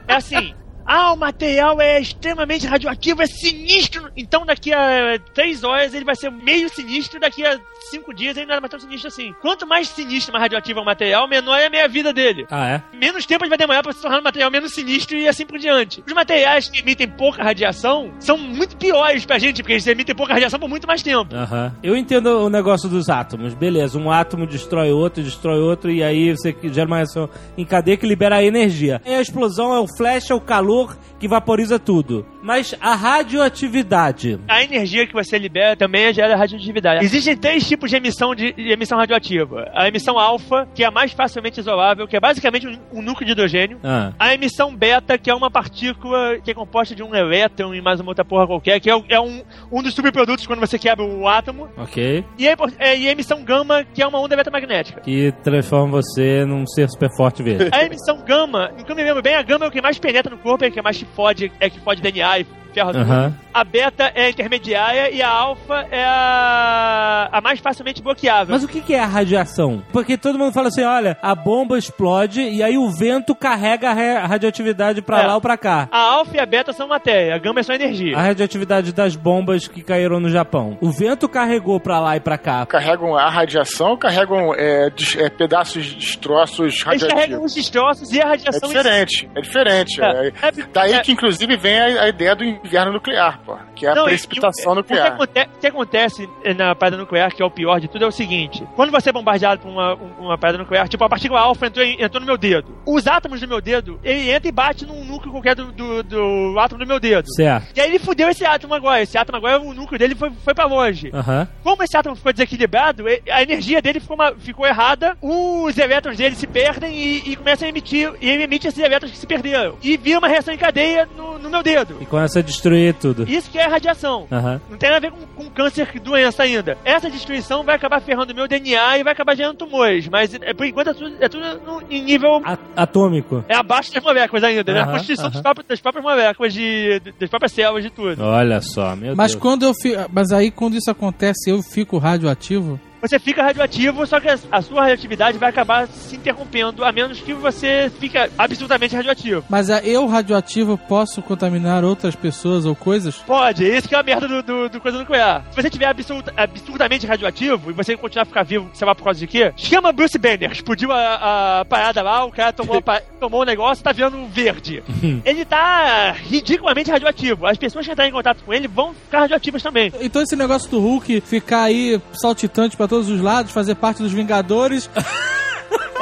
[0.08, 0.54] É assim.
[0.92, 4.10] Ah, o material é extremamente radioativo, é sinistro.
[4.16, 7.60] Então daqui a três horas ele vai ser meio sinistro, daqui a
[7.92, 9.32] cinco dias ele não é mais tão sinistro assim.
[9.40, 12.44] Quanto mais sinistro, mais radioativo é o material, menor é a meia vida dele.
[12.50, 12.82] Ah, é?
[12.92, 15.60] Menos tempo ele vai demorar para se tornar um material menos sinistro e assim por
[15.60, 16.02] diante.
[16.04, 20.32] Os materiais que emitem pouca radiação são muito piores pra gente, porque eles emitem pouca
[20.32, 21.32] radiação por muito mais tempo.
[21.32, 21.72] Aham.
[21.84, 23.54] Eu entendo o negócio dos átomos.
[23.54, 27.96] Beleza, um átomo destrói outro, destrói outro, e aí você gera uma reação em cadeia
[27.96, 29.00] que libera a energia.
[29.06, 30.79] E a explosão é o flash, é o calor
[31.18, 32.26] que vaporiza tudo.
[32.42, 34.38] Mas a radioatividade.
[34.48, 37.04] A energia que você libera também gera radioatividade.
[37.04, 39.68] Existem três tipos de emissão de, de emissão radioativa.
[39.74, 43.26] A emissão alfa, que é a mais facilmente isolável, que é basicamente um, um núcleo
[43.26, 43.78] de hidrogênio.
[43.82, 47.80] Ah, A emissão beta, que é uma partícula que é composta de um elétron e
[47.80, 51.04] mais uma outra porra qualquer, que é, é um, um dos subprodutos quando você quebra
[51.04, 51.68] o átomo.
[51.76, 52.24] ok.
[52.38, 55.00] E a, é, e a emissão gama, que é uma onda eletromagnética.
[55.00, 57.68] Que transforma você num ser super forte verde.
[57.72, 60.40] A emissão gama, eu me lembro bem, a gama é o que mais penetra no
[60.40, 63.02] corpo, é o que mais te fode, é que fode DNA e ferra tudo.
[63.02, 63.34] Aham.
[63.52, 68.54] A beta é a intermediária e a alfa é a, a mais facilmente bloqueável.
[68.54, 69.82] Mas o que que é a radiação?
[69.92, 74.26] Porque todo mundo fala assim, olha, a bomba explode e aí o vento carrega a
[74.26, 75.26] radioatividade pra É.
[75.26, 75.88] lá ou pra cá.
[75.90, 78.16] A alfa e a beta são matéria, a gama é só energia.
[78.16, 80.78] A radioatividade das bombas que caíram no Japão.
[80.80, 82.64] O vento carregou pra lá e pra cá.
[82.66, 87.44] Carregam a radiação ou carregam é, des- é, pedaços, destroços Eles carregam radioativos?
[87.46, 88.68] os destroços e a É radiação...
[88.68, 90.00] diferente, é diferente.
[90.02, 93.56] É, É, é- daí é- que, inclusive, vem a, a ideia do inverno nuclear, pô,
[93.74, 95.14] que é a Não, precipitação e o- nuclear.
[95.20, 98.08] O que, o que acontece na parada nuclear, que é o pior de tudo, é
[98.08, 101.40] o seguinte: quando você é bombardeado por uma, um- uma parada nuclear, tipo a partícula
[101.40, 104.84] alfa entrou, entrou no meu dedo, os átomos do meu dedo, ele entra e bate
[104.86, 107.26] num núcleo qualquer do, do, do átomo do meu dedo.
[107.34, 107.76] Certo.
[107.76, 109.02] E aí ele fudeu esse átomo agora.
[109.02, 111.10] Esse átomo agora, o núcleo dele foi, foi pra longe.
[111.14, 111.48] Aham.
[111.62, 116.34] Como esse átomo ficou desequilibrado, a energia dele ficou, uma- ficou errada, os elétrons dele
[116.34, 119.76] se perdem e, e começam a emitir, e ele emite esses elétrons que se perderam.
[119.82, 121.96] E vira uma reação em cadeia no, no meu dedo.
[122.00, 123.24] E começa a destruir tudo.
[123.28, 124.26] Isso que é radiação.
[124.30, 124.60] Aham.
[124.70, 126.76] Não tem nada a ver com, com câncer, doença ainda.
[126.84, 130.08] Essa destruição vai acabar ferrando o meu DNA e vai acabar gerando tumores.
[130.08, 132.40] Mas é, por enquanto é tudo, é tudo no- em nível.
[132.44, 133.44] A- Atômico.
[133.48, 134.80] É abaixo das moléculas ainda, né?
[134.80, 135.32] A Aham, constituição aham.
[135.32, 138.22] das, próprias, das próprias moléculas, de, das próprias células, de tudo.
[138.22, 139.42] Olha só, meu Mas Deus.
[139.42, 139.98] quando eu fico.
[140.12, 142.78] Mas aí quando isso acontece, eu fico radioativo?
[143.00, 147.32] Você fica radioativo, só que a, sua radioatividade vai acabar se interrompendo, a menos que
[147.32, 149.44] você fica absolutamente radioativo.
[149.48, 153.16] Mas eu radioativo posso contaminar outras pessoas ou coisas?
[153.18, 155.44] Pode, esse que é a merda do, do, do coisa nuclear.
[155.50, 159.04] Se você tiver absurd- absurdamente radioativo e você continuar a ficar vivo, sei lá por
[159.04, 160.50] causa de quê, chama Bruce Banner.
[160.52, 164.26] Explodiu a, a parada lá, o cara tomou, pa- tomou o negócio e tá virando
[164.28, 164.82] verde.
[165.24, 167.46] ele tá ridiculamente radioativo.
[167.46, 169.92] As pessoas que entrarem em contato com ele vão ficar radioativas também.
[170.00, 174.12] Então esse negócio do Hulk ficar aí saltitante pra todos os lados, fazer parte dos
[174.12, 174.90] Vingadores.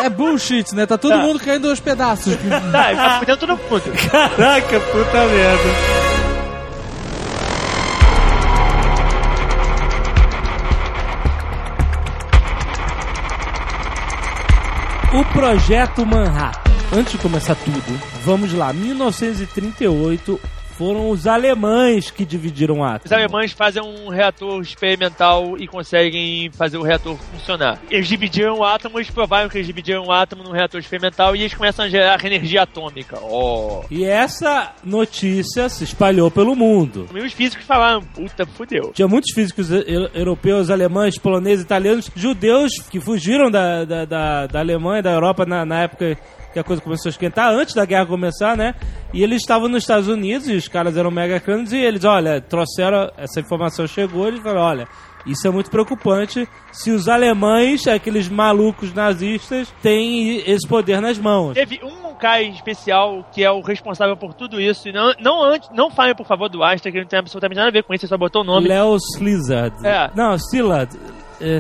[0.01, 0.87] É bullshit, né?
[0.87, 1.19] Tá todo Tá.
[1.19, 2.33] mundo caindo aos pedaços.
[2.71, 3.83] Tá, ele tá fudendo todo mundo.
[4.09, 5.99] Caraca, puta merda.
[15.13, 16.69] O Projeto Manhattan.
[16.93, 18.73] Antes de começar tudo, vamos lá.
[18.73, 20.41] 1938
[20.79, 23.15] foram os alemães que dividiram o Os átomo.
[23.17, 27.81] alemães fazem um reator experimental e conseguem fazer o reator funcionar.
[27.91, 31.41] Eles dividiram o átomo, eles provaram que eles dividiram o átomo num reator experimental e
[31.41, 33.19] eles começam a gerar energia atômica.
[33.21, 33.83] Oh.
[33.91, 37.09] E essa notícia se espalhou pelo mundo.
[37.13, 38.93] E os físicos falaram, puta, fudeu.
[38.95, 44.61] Tinha muitos físicos eu- europeus, alemães, poloneses, italianos, judeus que fugiram da, da, da, da
[44.61, 46.17] Alemanha, da Europa na, na época
[46.59, 48.75] que a coisa começou a esquentar antes da guerra começar, né?
[49.13, 52.41] E eles estavam nos Estados Unidos e os caras eram mega crânios e eles, olha,
[52.41, 54.89] trouxeram, essa informação chegou, eles falaram, olha,
[55.27, 61.55] isso é muito preocupante se os alemães, aqueles malucos nazistas, têm esse poder nas mãos.
[61.55, 64.89] Teve um cara em especial que é o responsável por tudo isso.
[64.89, 67.69] E não, não, antes, não falem, por favor, do Einstein, que não tem absolutamente nada
[67.69, 68.69] a ver com isso, ele só botou o nome.
[68.69, 69.87] Léo Slizard.
[69.87, 70.11] É.
[70.15, 70.99] Não, Szilard.
[71.41, 71.59] É,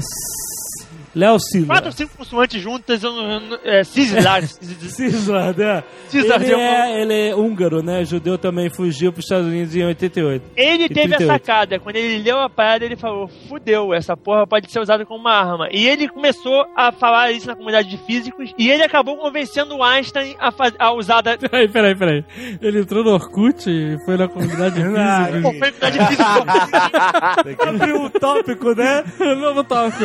[1.18, 1.74] Léo Silva.
[1.74, 4.42] Quatro ou cinco consoantes juntas, eu não- é, Cislar.
[4.46, 5.82] Cislar, né?
[6.08, 8.04] Cislar, ele, eu- é, ele é húngaro, né?
[8.04, 10.44] Judeu também fugiu para os Estados Unidos em 88.
[10.56, 11.26] Ele teve a 38.
[11.26, 11.78] sacada.
[11.80, 15.32] Quando ele leu a parada, ele falou: fudeu, essa porra pode ser usada como uma
[15.32, 15.68] arma.
[15.72, 18.52] E ele começou a falar isso na comunidade de físicos.
[18.56, 21.36] E ele acabou convencendo o Einstein a, faz- a usar da.
[21.48, 22.24] Peraí, peraí, peraí.
[22.62, 25.28] Ele entrou no Orkut e foi na comunidade Pô, física.
[25.28, 27.66] foi na comunidade de físicos.
[27.66, 29.04] Abriu um tópico, né?
[29.40, 30.04] Novo tópico.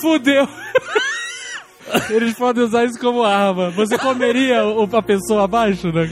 [0.00, 0.27] Fudeu.
[2.10, 3.70] Eles podem usar isso como arma.
[3.70, 4.60] Você comeria
[4.98, 6.06] a pessoa abaixo, né?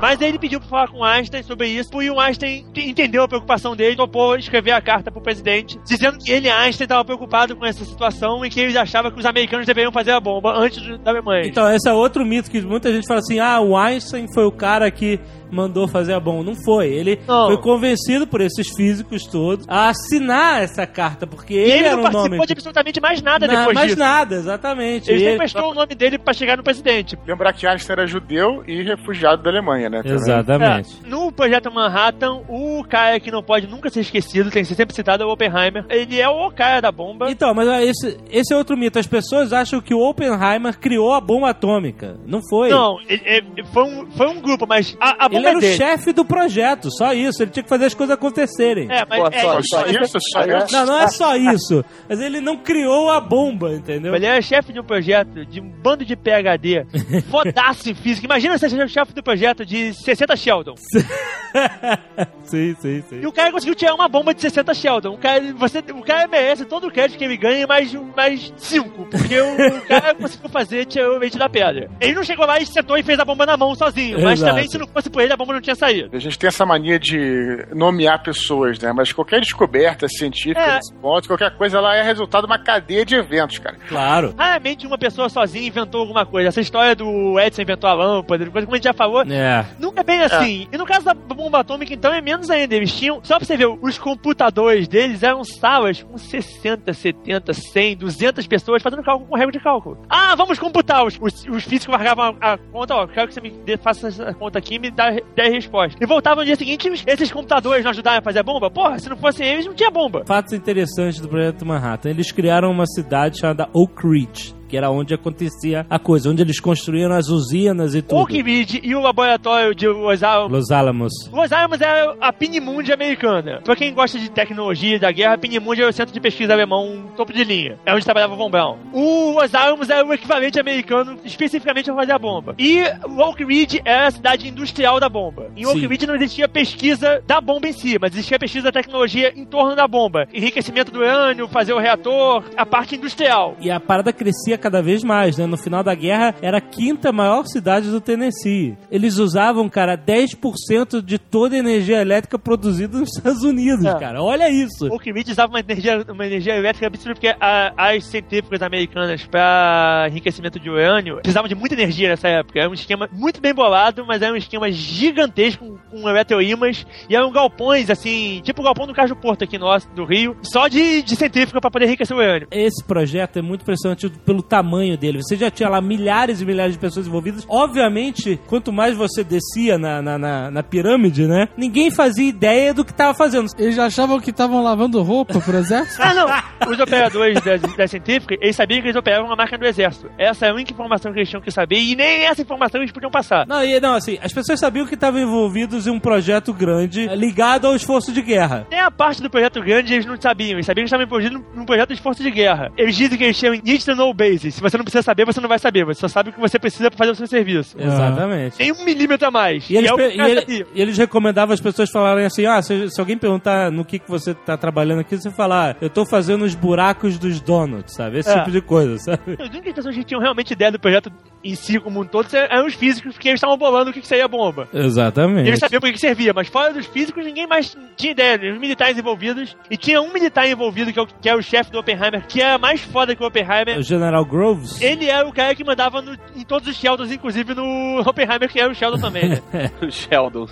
[0.00, 3.28] Mas aí ele pediu pra falar com Einstein sobre isso, e o Einstein entendeu a
[3.28, 7.66] preocupação dele, topou escrever a carta pro presidente, dizendo que ele, Einstein, estava preocupado com
[7.66, 11.10] essa situação e que ele achava que os americanos deveriam fazer a bomba antes da
[11.10, 11.46] Alemanha.
[11.46, 14.52] Então, esse é outro mito que muita gente fala assim: ah, o Einstein foi o
[14.52, 16.44] cara que mandou fazer a bomba.
[16.44, 16.88] Não foi.
[16.88, 17.46] Ele Não.
[17.46, 21.96] foi convencido por esses físicos todos a assinar essa carta, porque e ele, ele era
[21.96, 22.46] não participou nome.
[22.46, 23.98] de absolutamente mais nada Na- depois mais disso.
[23.98, 25.10] nada, exatamente.
[25.10, 27.18] Ele E sempre prestou o nome dele pra chegar no presidente.
[27.26, 30.02] Lembrar que Einstein era judeu e refugiado da Alemanha, né?
[30.02, 30.16] também.
[30.16, 30.98] Exatamente.
[31.04, 34.74] É, no projeto Manhattan, o cara que não pode nunca ser esquecido, tem que ser
[34.74, 35.84] sempre citado, é o Oppenheimer.
[35.88, 37.30] Ele é o cara da bomba.
[37.30, 38.98] Então, mas ó, esse, esse é outro mito.
[38.98, 42.16] As pessoas acham que o Oppenheimer criou a bomba atômica.
[42.26, 42.68] Não foi.
[42.70, 45.58] Não, ele- ele- foi, um, foi um grupo, mas a, a bomba Ele era é
[45.58, 45.76] o dele.
[45.76, 47.42] chefe do projeto, só isso.
[47.42, 48.88] Ele tinha que fazer as coisas acontecerem.
[48.90, 50.72] É, mas Pô, é, só- Só isso, só isso.
[50.72, 51.84] Não, não é só isso.
[52.08, 54.14] Mas ele não criou a bomba, entendeu?
[54.14, 56.86] Ele é chefe de um projeto de um bando de PHD,
[57.30, 58.26] fodaço em física.
[58.26, 60.74] Imagina ser chefe do projeto de 60 Sheldon.
[62.44, 63.20] sim, sim, sim.
[63.22, 65.14] E o cara conseguiu tirar uma bomba de 60 Sheldon.
[65.14, 69.06] O cara, você, o cara merece todo o crédito que ele ganha, mais, mais 5.
[69.06, 71.90] Porque o, o cara conseguiu fazer, tirou o leite da pedra.
[72.00, 74.20] Ele não chegou lá e sentou e fez a bomba na mão sozinho.
[74.22, 74.52] Mas Exato.
[74.54, 76.10] também, se não fosse por ele, a bomba não tinha saído.
[76.14, 78.92] A gente tem essa mania de nomear pessoas, né?
[78.92, 80.74] Mas qualquer descoberta científica É.
[80.76, 83.76] nesse ponto, qualquer coisa, ela é resultado de uma cadeia de eventos, cara.
[83.88, 84.34] Claro.
[84.36, 86.48] Raramente uma pessoa sozinha inventou alguma coisa.
[86.48, 89.64] Essa história do Edson inventou a lâmpada, coisa como a gente já falou, É.
[89.78, 90.68] Nunca é bem assim.
[90.72, 92.74] E no caso da bomba atômica, então, é menos ainda.
[92.74, 93.20] Eles tinham.
[93.22, 98.82] Só pra você ver, os computadores deles eram salas com 60, 70, 100, 200 pessoas
[98.82, 99.98] fazendo cálculo com regra de cálculo.
[100.08, 101.04] Ah, vamos computar.
[101.04, 104.08] Os, os, os físicos largavam a, a conta, ó, quero que você me dê, faça
[104.08, 106.00] essa conta aqui e me dá 10 respostas.
[106.00, 108.70] E voltavam no dia seguinte, esses computadores não ajudaram a fazer a bomba?
[108.70, 110.24] Porra, se não fossem eles, não tinha bomba.
[110.26, 112.10] Fatos interessantes do projeto Manhattan.
[112.10, 116.60] Eles criaram uma cidade chamada Oak Ridge, que era onde acontecia a coisa, onde eles
[116.60, 118.20] construíram as usinas e tudo.
[118.20, 120.52] Oak Ridge e o laboratório de Los Alamos.
[120.52, 121.12] Los Alamos.
[121.32, 123.60] Los Alamos é a Pinimundi americana.
[123.64, 127.10] Pra quem gosta de tecnologia da guerra, a Pinimundi é o centro de pesquisa alemão
[127.16, 127.78] topo de linha.
[127.84, 128.76] É onde trabalhava o Von Braun.
[128.92, 132.54] O Los Alamos é o equivalente americano, especificamente a fazer a bomba.
[132.56, 135.50] E o Oak Ridge é a cidade industrial da bomba.
[135.56, 135.88] Em Oak Sim.
[135.88, 139.74] Ridge não existia pesquisa da bomba em si, mas existia pesquisa da tecnologia em torno
[139.74, 140.28] da bomba.
[140.32, 143.56] Enriquecimento do urânio, fazer o reator, a parte industrial.
[143.60, 145.46] E a parada crescia cada vez mais, né?
[145.46, 148.76] No final da guerra, era a quinta maior cidade do Tennessee.
[148.90, 153.98] Eles usavam, cara, 10% de toda a energia elétrica produzida nos Estados Unidos, É.
[153.98, 154.22] cara.
[154.22, 154.86] Olha isso.
[154.92, 160.06] Oak Ridge usava uma energia, uma energia elétrica absurda, porque a- as centrífugas americanas para
[160.10, 162.60] enriquecimento de urânio precisavam de muita energia nessa época.
[162.60, 167.16] Era um esquema muito bem bolado, mas era um esquema gigantesco com, com eletroímãs e
[167.16, 171.02] eram galpões, assim, tipo o galpão do Caju Porto aqui nosso, do Rio, só de,
[171.02, 172.48] de centrífuga para poder enriquecer o urânio.
[172.50, 175.20] Esse projeto é muito impressionante pelo tamanho dele.
[175.22, 177.46] Você já tinha lá milhares e milhares de pessoas envolvidas.
[177.48, 181.48] Obviamente, quanto mais você descia na, na, na- na pirâmide, né?
[181.56, 183.46] Ninguém fazia ideia do que tava fazendo.
[183.58, 186.00] Eles já achavam que estavam lavando roupa pro exército?
[186.10, 186.70] Ah, não!
[186.72, 190.10] Os operadores das, das centrífugas, eles sabiam que eles operavam uma máquina do exército.
[190.18, 192.92] Essa é a única informação que eles tinham que saber e nem essa informação eles
[192.92, 193.46] podiam passar.
[193.46, 197.14] Não, e, não, assim, as pessoas sabiam que estavam envolvidos em um projeto grande eh,
[197.14, 198.66] ligado ao esforço de guerra.
[198.70, 200.52] Nem a parte do projeto grande eles não sabiam.
[200.56, 202.72] Eles sabiam que estavam envolvidos num- projeto de esforço de guerra.
[202.76, 205.48] Eles dizem que eles tinham need to know Se você não precisa saber, você não
[205.48, 205.84] vai saber.
[205.84, 207.76] Você só sabe o que você precisa pra fazer o seu serviço.
[207.78, 208.56] Exatamente.
[208.56, 209.68] Tem um milímetro a mais.
[209.68, 213.00] E eles, é e ele- e eles recomendavam as pessoas falarem assim: ah, se, se
[213.00, 216.44] alguém perguntar no que, que você tá trabalhando aqui, você falar, ah, eu tô fazendo
[216.44, 218.18] os buracos dos donuts, sabe?
[218.18, 218.38] Esse É.
[218.38, 219.36] tipo de coisa, sabe?
[219.40, 221.10] As únicas pessoas que tinham realmente ideia do projeto
[221.42, 224.06] em si como um todo eram os físicos, porque eles estavam bolando o que, que
[224.06, 224.68] seria a bomba.
[224.72, 225.48] E Exatamente.
[225.48, 228.52] eles sabiam para que servia, mas fora dos físicos, ninguém mais tinha ideia.
[228.52, 229.56] Os militares envolvidos.
[229.70, 232.40] E tinha um militar envolvido, que é o, que é o chefe do Oppenheimer, que
[232.42, 233.78] era mais foda que o Oppenheimer.
[233.78, 234.80] O General Groves.
[234.80, 238.60] Ele era o cara que mandava no- em todos os Sheldons, inclusive no Oppenheimer, que
[238.60, 239.40] era o Sheldon também, né?
[239.90, 240.46] Sheldon.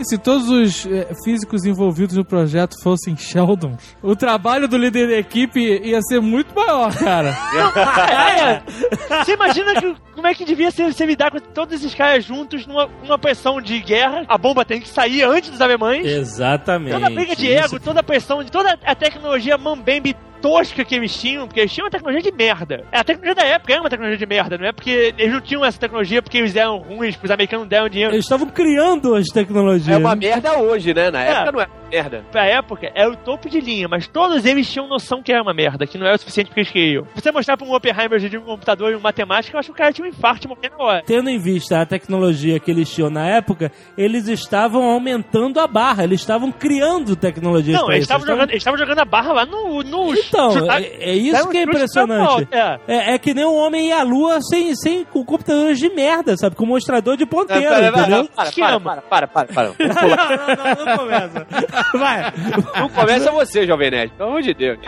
[0.00, 5.08] E se todos os eh, físicos envolvidos no projeto fossem Sheldons, o trabalho do líder
[5.08, 7.34] da equipe ia ser muito maior, cara.
[9.24, 12.66] Você imagina que, como é que devia ser você lidar com todos esses caras juntos
[12.66, 14.24] numa, numa pressão de guerra?
[14.28, 16.06] A bomba tem que sair antes dos alemães.
[16.06, 16.92] Exatamente.
[16.94, 20.84] Toda a briga de Isso- ego, toda a pressão, de toda a tecnologia mambembe tosca
[20.84, 22.84] que eles tinham, porque eles tinham uma tecnologia de merda.
[22.92, 25.40] É, A tecnologia da época era uma tecnologia de merda, não é porque eles não
[25.40, 28.12] tinham essa tecnologia porque eles eram ruins, porque os americanos não deram dinheiro.
[28.12, 29.96] Eles estavam criando as tecnologias.
[29.96, 31.10] É uma merda hoje, né?
[31.10, 31.30] Na É.
[31.30, 32.24] época não é merda.
[32.30, 35.54] Pra época, era o topo de linha, mas todos eles tinham noção que era uma
[35.54, 37.06] merda, que não era o suficiente porque eles queriam.
[37.14, 39.78] Você mostrar pra um Oppenheimer de um computador e um matemático, eu acho que o
[39.78, 41.02] cara tinha um infarto morrendo hora.
[41.06, 46.04] Tendo em vista a tecnologia que eles tinham na época, eles estavam aumentando a barra,
[46.04, 49.82] eles estavam criando tecnologias Não, eles estavam jogando, eles estavam jogando a barra lá no.
[49.82, 52.48] no Então, chutar- é, é isso um que é impressionante.
[52.50, 52.78] É.
[52.88, 56.36] É, é que nem um homem ir à lua sem, sem com computadores de merda,
[56.36, 56.56] sabe?
[56.56, 58.28] Com mostrador de ponteiro, Para, entendeu?
[58.34, 59.68] para, para, para, para, para, para.
[59.78, 61.46] Não, não, não, não começa.
[61.94, 62.32] Vai.
[62.80, 64.12] Não começa você, Jovem Nerd.
[64.16, 64.78] Pelo amor de Deus.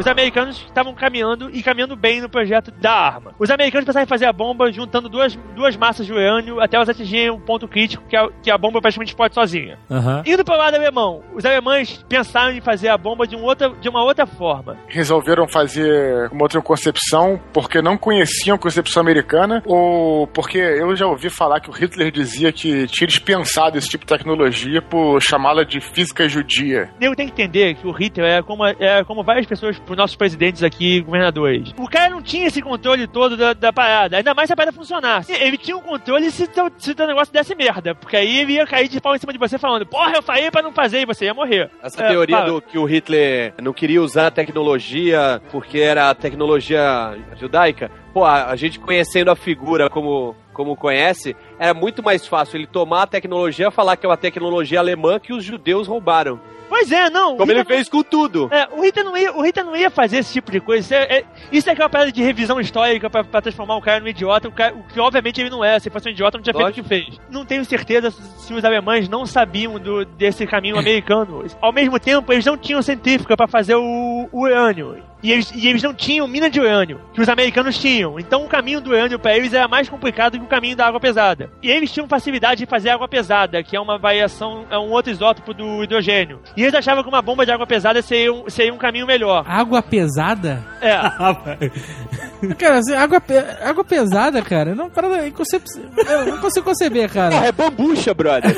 [0.00, 3.34] Os americanos estavam caminhando e caminhando bem no projeto da arma.
[3.38, 6.88] Os americanos pensaram em fazer a bomba juntando duas, duas massas de urânio até elas
[6.88, 9.78] atingirem um ponto crítico que a, que a bomba praticamente explode sozinha.
[9.90, 10.22] Aham.
[10.24, 13.68] Indo para o lado alemão, os alemães pensaram em fazer a bomba de, um outra,
[13.78, 14.78] de uma outra forma.
[14.88, 21.06] Resolveram fazer uma outra concepção porque não conheciam a concepção americana ou porque eu já
[21.06, 25.62] ouvi falar que o Hitler dizia que tinha dispensado esse tipo de tecnologia por chamá-la
[25.62, 26.88] de física judia.
[26.98, 30.16] Eu tenho que entender que o Hitler é como, é como várias pessoas, os nossos
[30.16, 31.72] presidentes aqui, governadores.
[31.78, 34.74] O cara não tinha esse controle todo da, da parada, ainda mais se a parada
[34.76, 35.32] funcionasse.
[35.32, 38.66] Ele tinha um controle se teu, se teu negócio desse merda, porque aí ele ia
[38.66, 41.06] cair de pau em cima de você falando, porra, eu falei pra não fazer e
[41.06, 41.70] você ia morrer.
[41.82, 42.48] Essa É, teoria fala.
[42.52, 48.24] do que o Hitler não queria usar a tecnologia porque era a tecnologia judaica, pô,
[48.24, 53.02] a, a gente conhecendo a figura como, como conhece, era muito mais fácil ele tomar
[53.02, 56.40] a tecnologia e falar que é uma tecnologia alemã que os judeus roubaram.
[56.70, 57.36] Pois é, não.
[57.36, 58.48] Como ele fez com tudo.
[58.52, 60.84] É, o Rita não ia, o Rita não ia fazer esse tipo de coisa.
[60.84, 63.98] Isso é, é- isso é aquela parada de revisão histórica pra, pra transformar o cara
[63.98, 65.80] num idiota, o, cara- o que obviamente ele não é.
[65.80, 67.18] Se fosse um idiota, não tinha feito o que fez.
[67.28, 71.44] Não tenho certeza se os alemães não sabiam do, desse caminho americano.
[71.60, 75.02] Ao mesmo tempo, eles não tinham centrífuga pra fazer o, o urânio.
[75.24, 78.18] E eles, e eles não tinham mina de urânio, que os americanos tinham.
[78.18, 81.00] Então o caminho do urânio pra eles era mais complicado que o caminho da água
[81.00, 81.49] pesada.
[81.62, 85.12] E eles tinham facilidade de fazer água pesada, que é uma variação, é um outro
[85.12, 86.40] isótopo do hidrogênio.
[86.56, 89.44] E eles achavam que uma bomba de água pesada seria um, seria um caminho melhor.
[89.46, 90.64] Água pesada?
[90.80, 90.96] É.
[92.58, 95.62] Cara, assim, água, pe- água pesada, cara, não, para, inconcep...
[96.08, 97.46] eu não consigo conceber, Porra, cara.
[97.46, 98.56] é bambucha, brother.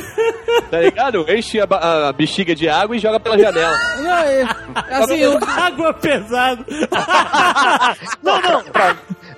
[0.71, 1.27] tá ligado?
[1.29, 3.77] Enche a, ba- a bexiga de água e joga pela janela.
[3.99, 4.43] Não, é,
[4.93, 6.65] assim, eu, Água pesada.
[8.23, 8.63] Não, não.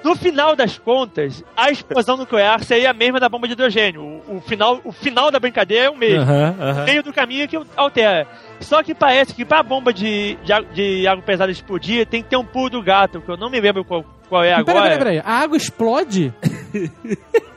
[0.04, 4.02] No final das contas, a explosão nuclear seria a mesma da bomba de hidrogênio.
[4.28, 6.20] O, o final, o final da brincadeira é o mesmo.
[6.20, 6.84] Aham, O aham.
[6.84, 8.26] meio do caminho é que altera.
[8.60, 12.28] Só que parece que pra bomba de, de, água- de água pesada explodir, tem que
[12.28, 14.64] ter um pulo do gato, que eu não me lembro qual, qual é agora.
[14.82, 16.32] peraí, peraí, peraí, a água explode?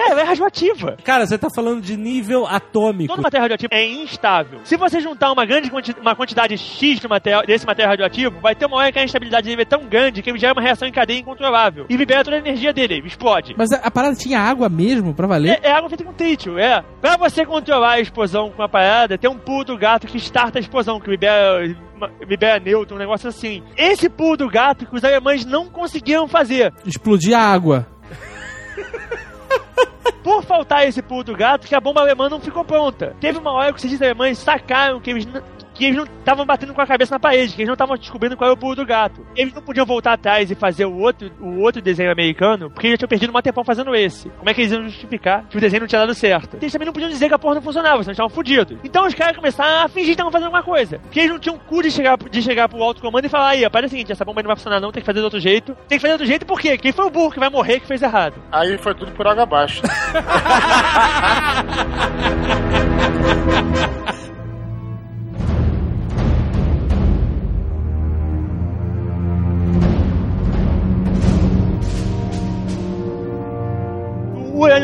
[0.00, 0.96] Cara, ela é radioativa.
[1.04, 3.08] Cara, você tá falando de nível atômico.
[3.08, 4.60] Toda matéria radioativa é instável.
[4.64, 8.54] Se você juntar uma grande quanti uma quantidade X de material, desse material radioativo, vai
[8.54, 10.88] ter uma hora que a instabilidade dele é tão grande que ele gera uma reação
[10.88, 11.84] em cadeia incontrolável.
[11.88, 13.54] E libera toda a energia dele, ele explode.
[13.58, 15.60] Mas a, a parada tinha água mesmo pra valer?
[15.62, 16.82] É, é água feita com trítio, é.
[17.00, 20.58] Pra você controlar a explosão com a parada, tem um pulo do gato que starta
[20.58, 21.62] a explosão, que libera,
[22.26, 23.62] libera nêutron, um negócio assim.
[23.76, 26.72] Esse pulo do gato que os alemães não conseguiram fazer.
[26.86, 27.86] Explodir a água.
[30.22, 33.16] Por faltar esse pulo do gato, que a bomba alemã não ficou pronta.
[33.20, 35.26] Teve uma hora que os cientistas alemães sacaram que eles
[35.80, 38.36] que eles não estavam batendo com a cabeça na parede, que eles não estavam descobrindo
[38.36, 39.26] qual era o pulo do gato.
[39.34, 42.94] Eles não podiam voltar atrás e fazer o outro, o outro desenho americano, porque eles
[42.94, 44.28] já tinham perdido um tempão fazendo esse.
[44.28, 46.58] Como é que eles iam justificar que o desenho não tinha dado certo?
[46.60, 48.76] Eles também não podiam dizer que a porra não funcionava, senão estavam fodidos.
[48.84, 50.98] Então os caras começaram a fingir que estavam fazendo alguma coisa.
[50.98, 53.64] Porque eles não tinham cu de chegar, de chegar pro alto comando e falar, aí,
[53.64, 55.40] rapaz, é o seguinte, essa bomba não vai funcionar não, tem que fazer de outro
[55.40, 55.74] jeito.
[55.88, 56.76] Tem que fazer de outro jeito por quê?
[56.76, 58.34] Quem foi o burro que vai morrer que fez errado?
[58.52, 59.80] Aí foi tudo por água abaixo.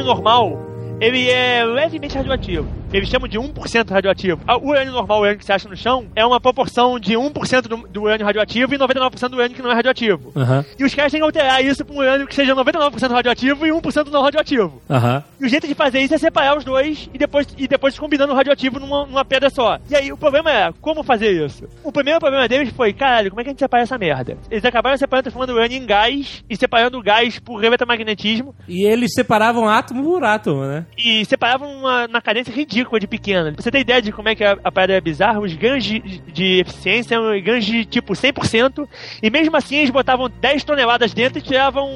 [0.02, 0.58] normal,
[1.00, 2.68] ele é levemente radioativo.
[2.92, 4.40] Eles chamam de 1% radioativo.
[4.46, 7.14] Ah, O urânio normal, o urânio que você acha no chão, é uma proporção de
[7.14, 10.32] 1% do, do urânio radioativo e 99% do urânio que não é radioativo.
[10.36, 13.66] Aham, E os caras têm que alterar isso para um urânio que seja 99% radioativo
[13.66, 14.80] e 1% não radioativo.
[14.88, 15.22] aham.
[15.40, 18.32] E o jeito de fazer isso é separar os dois e depois, e depois combinando
[18.32, 19.78] o radioativo numa, numa pedra só.
[19.90, 21.68] E aí o problema é, como fazer isso?
[21.82, 24.36] O primeiro problema deles foi, caralho, como é que a gente separa essa merda?
[24.50, 28.84] Eles acabaram separando, transformando o urânio em gás e separando o gás por eletromagnetismo E
[28.86, 30.86] eles separavam átomo por átomo, né?
[30.96, 33.52] e separavam uma, uma cadência ridícula de pequena.
[33.56, 36.00] Você ter ideia de como é que a, a parada é bizarra, os ganhos de,
[36.32, 38.86] de eficiência eram ganhos de tipo 100%,
[39.22, 41.88] e mesmo assim eles botavam 10 toneladas dentro e tiravam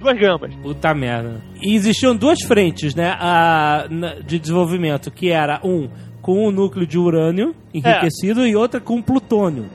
[0.00, 0.54] 2 gramas.
[0.62, 1.40] Puta merda.
[1.60, 3.86] E existiam duas frentes, né, a,
[4.24, 5.88] de desenvolvimento, que era um
[6.20, 9.66] com o núcleo de urânio enriquecido e outra com plutônio.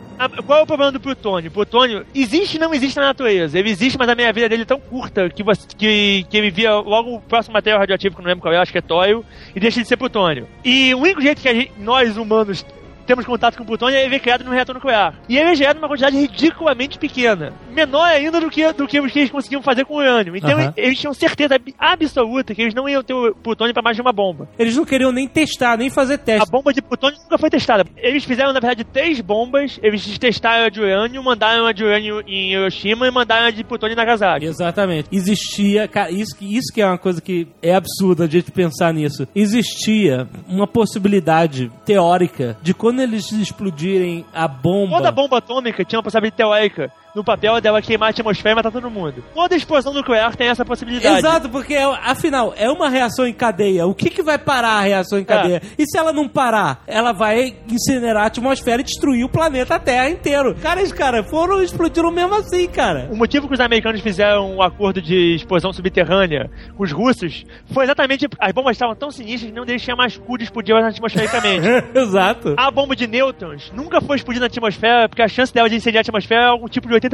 [0.45, 1.49] Qual é o problema do plutônio?
[1.49, 3.57] Plutônio existe e não existe na natureza.
[3.57, 6.51] Ele existe, mas a meia vida dele é tão curta que, você, que, que ele
[6.51, 9.23] via logo o próximo material radioativo, que não lembro qual é, acho que é tório,
[9.55, 10.47] e deixa de ser plutônio.
[10.63, 12.65] E o único jeito que gente- nós, humanos,
[13.09, 15.15] temos contato com o plutônio ele é criado num reator nuclear.
[15.27, 17.51] E ele é gerado numa quantidade ridiculamente pequena.
[17.73, 20.35] Menor ainda do que, do que os que eles conseguiam fazer com o urânio.
[20.35, 20.73] Então Aham.
[20.77, 24.01] eles tinham certeza ab- absoluta que eles não iam ter o plutônio para mais de
[24.01, 24.47] uma bomba.
[24.59, 26.51] Eles não queriam nem testar, nem fazer A teste.
[26.51, 27.83] bomba de plutônio nunca foi testada.
[27.97, 29.79] Eles fizeram, na verdade, três bombas.
[29.81, 33.63] Eles testaram a de urânio, mandaram a de urânio em Hiroshima e mandaram a de
[33.63, 34.45] plutônio em Nagasaki.
[34.45, 35.07] Exatamente.
[35.11, 39.27] Existia, cara, isso, isso que é uma coisa que é absurda a gente pensar nisso.
[39.35, 44.97] Existia uma possibilidade teórica de quando eles explodirem a bomba.
[44.97, 48.71] Toda bomba atômica tinha uma possibilidade teórica no papel dela queimar a atmosfera e matar
[48.71, 49.23] todo mundo.
[49.33, 51.19] Toda explosão nuclear tem essa possibilidade.
[51.19, 53.85] Exato, porque é- afinal é uma reação em cadeia.
[53.85, 55.61] O que, que vai parar a reação em cadeia?
[55.77, 60.09] E se ela não parar, ela vai incinerar a atmosfera e destruir o planeta Terra
[60.09, 60.55] inteiro.
[60.61, 63.09] Cara, esses caras foram explodiram mesmo assim, cara.
[63.11, 67.43] O motivo que os americanos fizeram um acordo de explosão subterrânea com os russos
[67.73, 71.67] foi exatamente as bombas estavam tão sinistras que deles tinha mais cu de explodir atmosfericamente.
[71.93, 72.55] Exato.
[72.57, 75.99] A bomba de nêutrons nunca foi explodida na atmosfera porque a chance dela de incendiar
[75.99, 77.08] a atmosfera é algum tipo de 80%.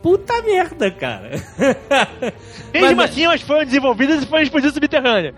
[0.00, 1.30] Puta merda, cara.
[2.72, 5.34] Mesmo Mas- assim, elas foram desenvolvidas e foram explodidas subterrâneas.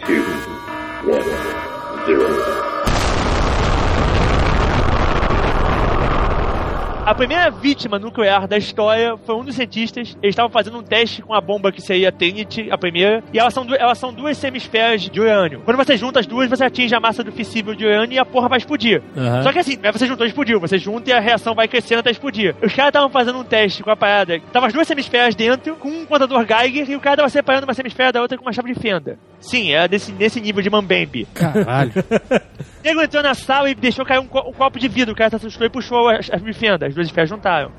[7.05, 10.17] A primeira vítima nuclear da história foi um dos cientistas.
[10.23, 13.39] Eles estavam fazendo um teste com a bomba que seria a Trinity, a primeira, e
[13.39, 15.63] elas são, elas são duas semisferas de urânio.
[15.65, 18.25] Quando você junta as duas, você atinge a massa do fissível de urânio e a
[18.25, 19.03] porra vai explodir.
[19.17, 19.43] Aham.
[19.43, 21.67] Só que assim, não é você juntou e explodiu, você junta e a reação vai
[21.67, 22.55] crescendo até explodir.
[22.63, 24.39] Os caras estavam fazendo um teste com a parada.
[24.53, 27.75] Tava as duas semisferas dentro, com um contador Geiger, e o cara tava separando uma
[27.75, 29.19] semisfera da outra com uma chave de fenda.
[29.41, 31.27] Sim, era desse, nesse nível de Mambembe.
[31.35, 31.93] Caralho.
[32.83, 35.13] Nego entrou na sala e deixou cair um, co- um copo de vidro.
[35.13, 36.89] O cara se assustou e puxou as, as fendas.
[36.89, 37.71] As duas esferas juntaram.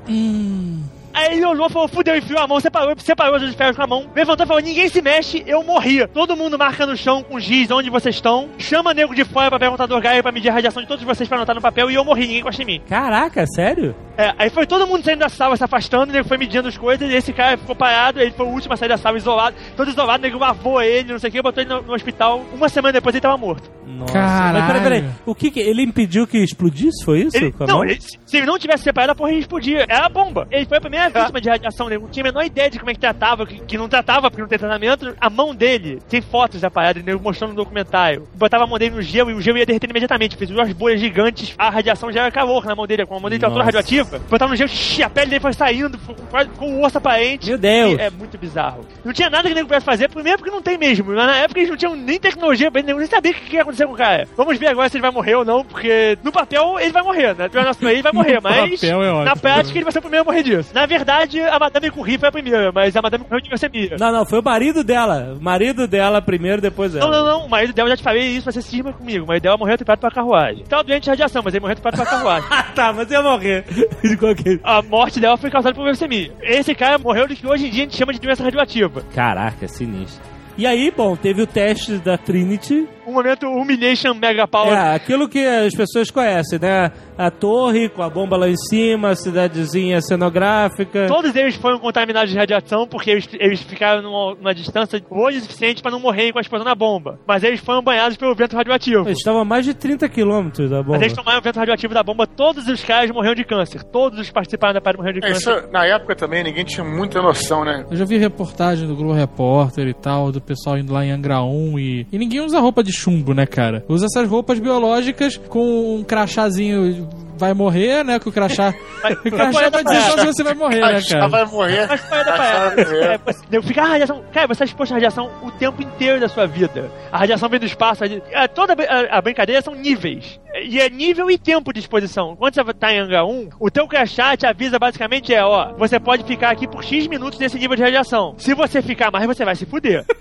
[1.14, 3.82] Aí ele olhou e falou: fudeu, enfiou a mão, separou, separou as duas esferas com
[3.82, 4.06] a mão.
[4.14, 6.06] Levantou e falou: ninguém se mexe, eu morri.
[6.08, 8.48] Todo mundo marca no chão com giz onde vocês estão.
[8.58, 11.28] Chama nego de fora pra perguntar do Gaia pra medir a radiação de todos vocês
[11.28, 11.90] pra anotar no papel.
[11.90, 12.80] E eu morri, ninguém gosta de mim.
[12.88, 13.94] Caraca, sério?
[14.16, 16.76] É, aí foi todo mundo saindo da sala, se afastando, o nego foi medindo as
[16.76, 19.56] coisas, e esse cara ficou parado, ele foi o último a sair da sala, isolado,
[19.74, 22.42] todo isolado, o nego lavou ele, não sei o que, botou ele no, no hospital.
[22.52, 23.70] Uma semana depois ele tava morto.
[23.86, 24.12] Nossa.
[24.12, 24.58] Caralho.
[24.58, 25.04] Mas peraí, peraí.
[25.24, 25.60] O que que...
[25.60, 27.36] Ele impediu que explodisse, foi isso?
[27.38, 29.84] Ele- não, ele- se se ele não tivesse separado, a porra ia explodir.
[29.88, 30.46] Era a bomba.
[30.50, 31.88] Ele foi a primeira vítima de radiação.
[31.88, 34.42] Não tinha a menor ideia de como é que tratava, que, que não tratava porque
[34.42, 35.14] não tem tratamento.
[35.20, 38.28] A mão dele, tem fotos da parada, mostrando no documentário.
[38.34, 40.36] Botava a mão dele no gelo e o gelo ia derreter imediatamente.
[40.36, 43.30] Fez duas bolhas gigantes, a radiação já era calor na mão dele, com a mão
[43.30, 43.64] dele toda Nossa.
[43.64, 44.18] radioativa.
[44.30, 47.48] Botava no gelo, xixi, a pele dele foi saindo, ficou quase com o osso aparente.
[47.48, 47.98] Meu Deus.
[47.98, 48.86] É muito bizarro.
[49.04, 51.12] Não tinha nada que nego pudesse fazer, primeiro porque não tem mesmo.
[51.12, 53.86] Na época eles não tinham nem tecnologia, pra ele nem sabia o que ia acontecer
[53.86, 54.28] com o cara.
[54.36, 57.34] Vamos ver agora se ele vai morrer ou não, porque no papel ele vai morrer,
[57.34, 57.48] né?
[57.90, 59.24] Ele vai morrer, mas papel é ótimo.
[59.24, 60.70] na prática ele vai ser o primeiro a morrer disso.
[60.74, 63.96] Na verdade, a Madame Curie foi a primeira, mas a Madame Curie de leucemia.
[63.98, 65.34] Não, não, foi o marido dela.
[65.38, 67.04] O marido dela primeiro, depois ela.
[67.04, 67.46] Não, não, não.
[67.46, 69.24] O marido dela, eu já te falei isso, ser cisma comigo.
[69.24, 70.64] O marido dela morreu atropelado pela carruagem.
[70.64, 72.48] Tava doente de radiação, mas ele morreu atropelado pela carruagem.
[72.52, 73.64] Ah, tá, mas ia morrer.
[74.02, 74.60] De qualquer...
[74.62, 76.32] A morte dela foi causada por leucemia.
[76.42, 79.02] Esse cara morreu do que hoje em dia a gente chama de doença radioativa.
[79.14, 80.31] Caraca, sinistro.
[80.56, 82.86] E aí, bom, teve o teste da Trinity.
[83.06, 84.72] Um momento humiliation mega power.
[84.72, 86.92] É, aquilo que as pessoas conhecem, né?
[87.18, 91.06] A torre com a bomba lá em cima, a cidadezinha cenográfica.
[91.08, 95.40] Todos eles foram contaminados de radiação porque eles, eles ficaram numa, numa distância longe o
[95.40, 97.18] suficiente para não morrerem com a explosão da bomba.
[97.26, 99.06] Mas eles foram banhados pelo vento radioativo.
[99.08, 100.92] Eles estavam a mais de 30 quilômetros da bomba.
[100.92, 103.82] Mas eles tomaram o vento radioativo da bomba, todos os caras morreram de câncer.
[103.82, 105.58] Todos os que participaram da parada morreram de É, câncer.
[105.58, 107.84] isso, na época também ninguém tinha muita noção, né?
[107.90, 111.42] Eu já vi reportagem do Globo Repórter e tal, do pessoal indo lá em Angra
[111.42, 112.06] 1 e.
[112.12, 113.84] E ninguém usa roupa de chumbo, né, cara?
[113.88, 117.08] Usa essas roupas biológicas com um crachazinho
[117.42, 118.20] vai morrer, né?
[118.20, 118.72] Que o crachá.
[119.02, 121.28] Mas- o crachá vai dizer só se você vai morrer, né, cara?
[121.28, 121.86] vai morrer.
[121.88, 122.84] Mas qual é da parada?
[122.84, 123.20] morrer.
[123.52, 124.24] É, fico, ah, radiação.
[124.32, 126.90] Cara, você está exposto à radiação o tempo inteiro da sua vida.
[127.10, 128.04] A radiação vem do espaço.
[128.04, 130.38] a é, toda a, a brincadeira são níveis.
[130.64, 132.36] E é nível e tempo de exposição.
[132.36, 135.98] Quando você tá em hangar 1, o teu crachá te avisa basicamente é, ó, você
[135.98, 138.34] pode ficar aqui por X minutos nesse nível de radiação.
[138.38, 140.04] Se você ficar mais, você vai se fuder.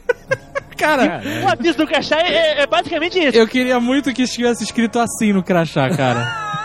[0.78, 3.38] Cara, o aviso do crachá é, é- é basicamente isso.
[3.38, 6.26] eu queria muito que estivesse escrito assim no crachá, cara.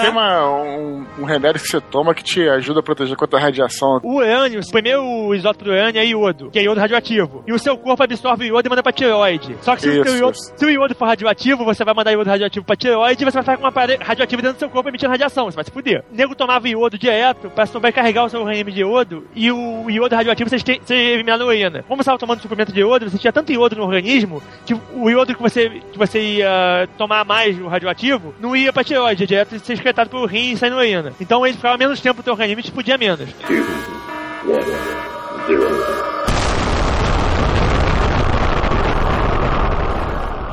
[0.00, 3.42] Tem uma, um, um remédio que você toma que te ajuda a proteger contra a
[3.42, 4.00] radiação.
[4.02, 7.42] O urânio, o primeiro isótopo do urânio é iodo, que é iodo radioativo.
[7.46, 9.56] E o seu corpo absorve o iodo e manda pra tireoide.
[9.62, 12.12] Só que se, o, Isso, teu iodo, se o iodo for radioativo, você vai mandar
[12.12, 14.70] iodo radioativo pra tireoide e você vai ficar com uma parede radioativa dentro do seu
[14.70, 15.46] corpo emitindo radiação.
[15.46, 16.04] Você vai se fuder.
[16.12, 19.90] O nego tomava iodo direto pra vai carregar o seu organismo de iodo e o
[19.90, 21.82] iodo radioativo você tem você eliminar na urina.
[21.82, 25.10] Como você estava tomando suplemento de iodo, você tinha tanto iodo no organismo que o
[25.10, 29.58] iodo que você, que você ia tomar mais, o radioativo, não ia pra tireoide, direto
[29.58, 31.12] ser excretado pelo rim e sair na urina.
[31.20, 32.34] Então ele ficava menos tempo no teu
[32.68, 33.28] e fudia menos.